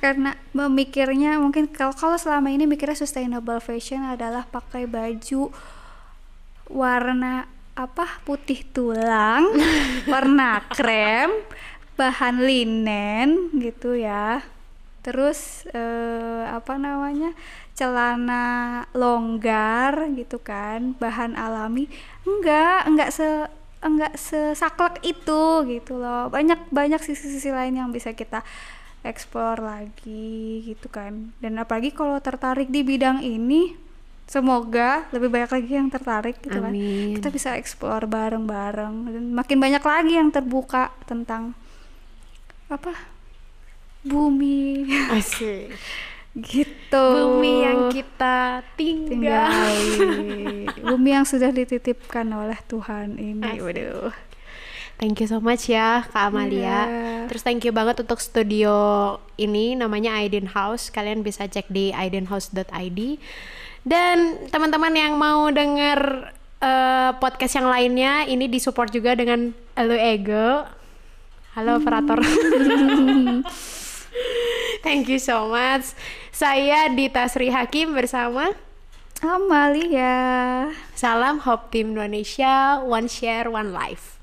[0.00, 5.52] karena memikirnya mungkin kalau kalau selama ini mikirnya sustainable fashion adalah pakai baju
[6.72, 7.44] warna
[7.78, 9.54] apa putih tulang,
[10.12, 11.30] warna krem,
[11.94, 14.42] bahan linen gitu ya.
[15.06, 17.30] Terus eh, apa namanya?
[17.78, 21.86] celana longgar gitu kan, bahan alami.
[22.26, 23.46] Enggak, enggak se
[23.78, 26.26] enggak sesaklek itu gitu loh.
[26.26, 28.42] Banyak banyak sisi-sisi lain yang bisa kita
[29.06, 31.30] explore lagi gitu kan.
[31.38, 33.78] Dan apalagi kalau tertarik di bidang ini,
[34.28, 36.72] semoga lebih banyak lagi yang tertarik gitu kan.
[37.16, 41.56] Kita bisa explore bareng-bareng dan makin banyak lagi yang terbuka tentang
[42.68, 43.18] apa?
[43.98, 45.74] bumi asik
[46.54, 47.06] gitu.
[47.18, 50.70] bumi yang kita tinggal tinggali.
[50.86, 53.42] bumi yang sudah dititipkan oleh Tuhan ini.
[53.42, 53.64] Asik.
[53.66, 54.14] Waduh.
[54.98, 56.86] Thank you so much ya Kak Amalia.
[56.90, 57.30] Iya.
[57.30, 58.74] Terus thank you banget untuk studio
[59.38, 60.90] ini namanya Aiden House.
[60.90, 63.00] Kalian bisa cek di aidenhouse.id.
[63.88, 66.28] Dan teman-teman yang mau denger
[66.60, 70.68] eh, podcast yang lainnya ini disupport juga dengan Elo Ego.
[71.56, 72.20] Halo operator.
[74.84, 75.96] thank you so much.
[76.36, 78.52] Saya Dita Sri Hakim bersama
[79.24, 80.68] Amalia.
[80.92, 84.17] Salam Hope Team Indonesia, One Share, One Life.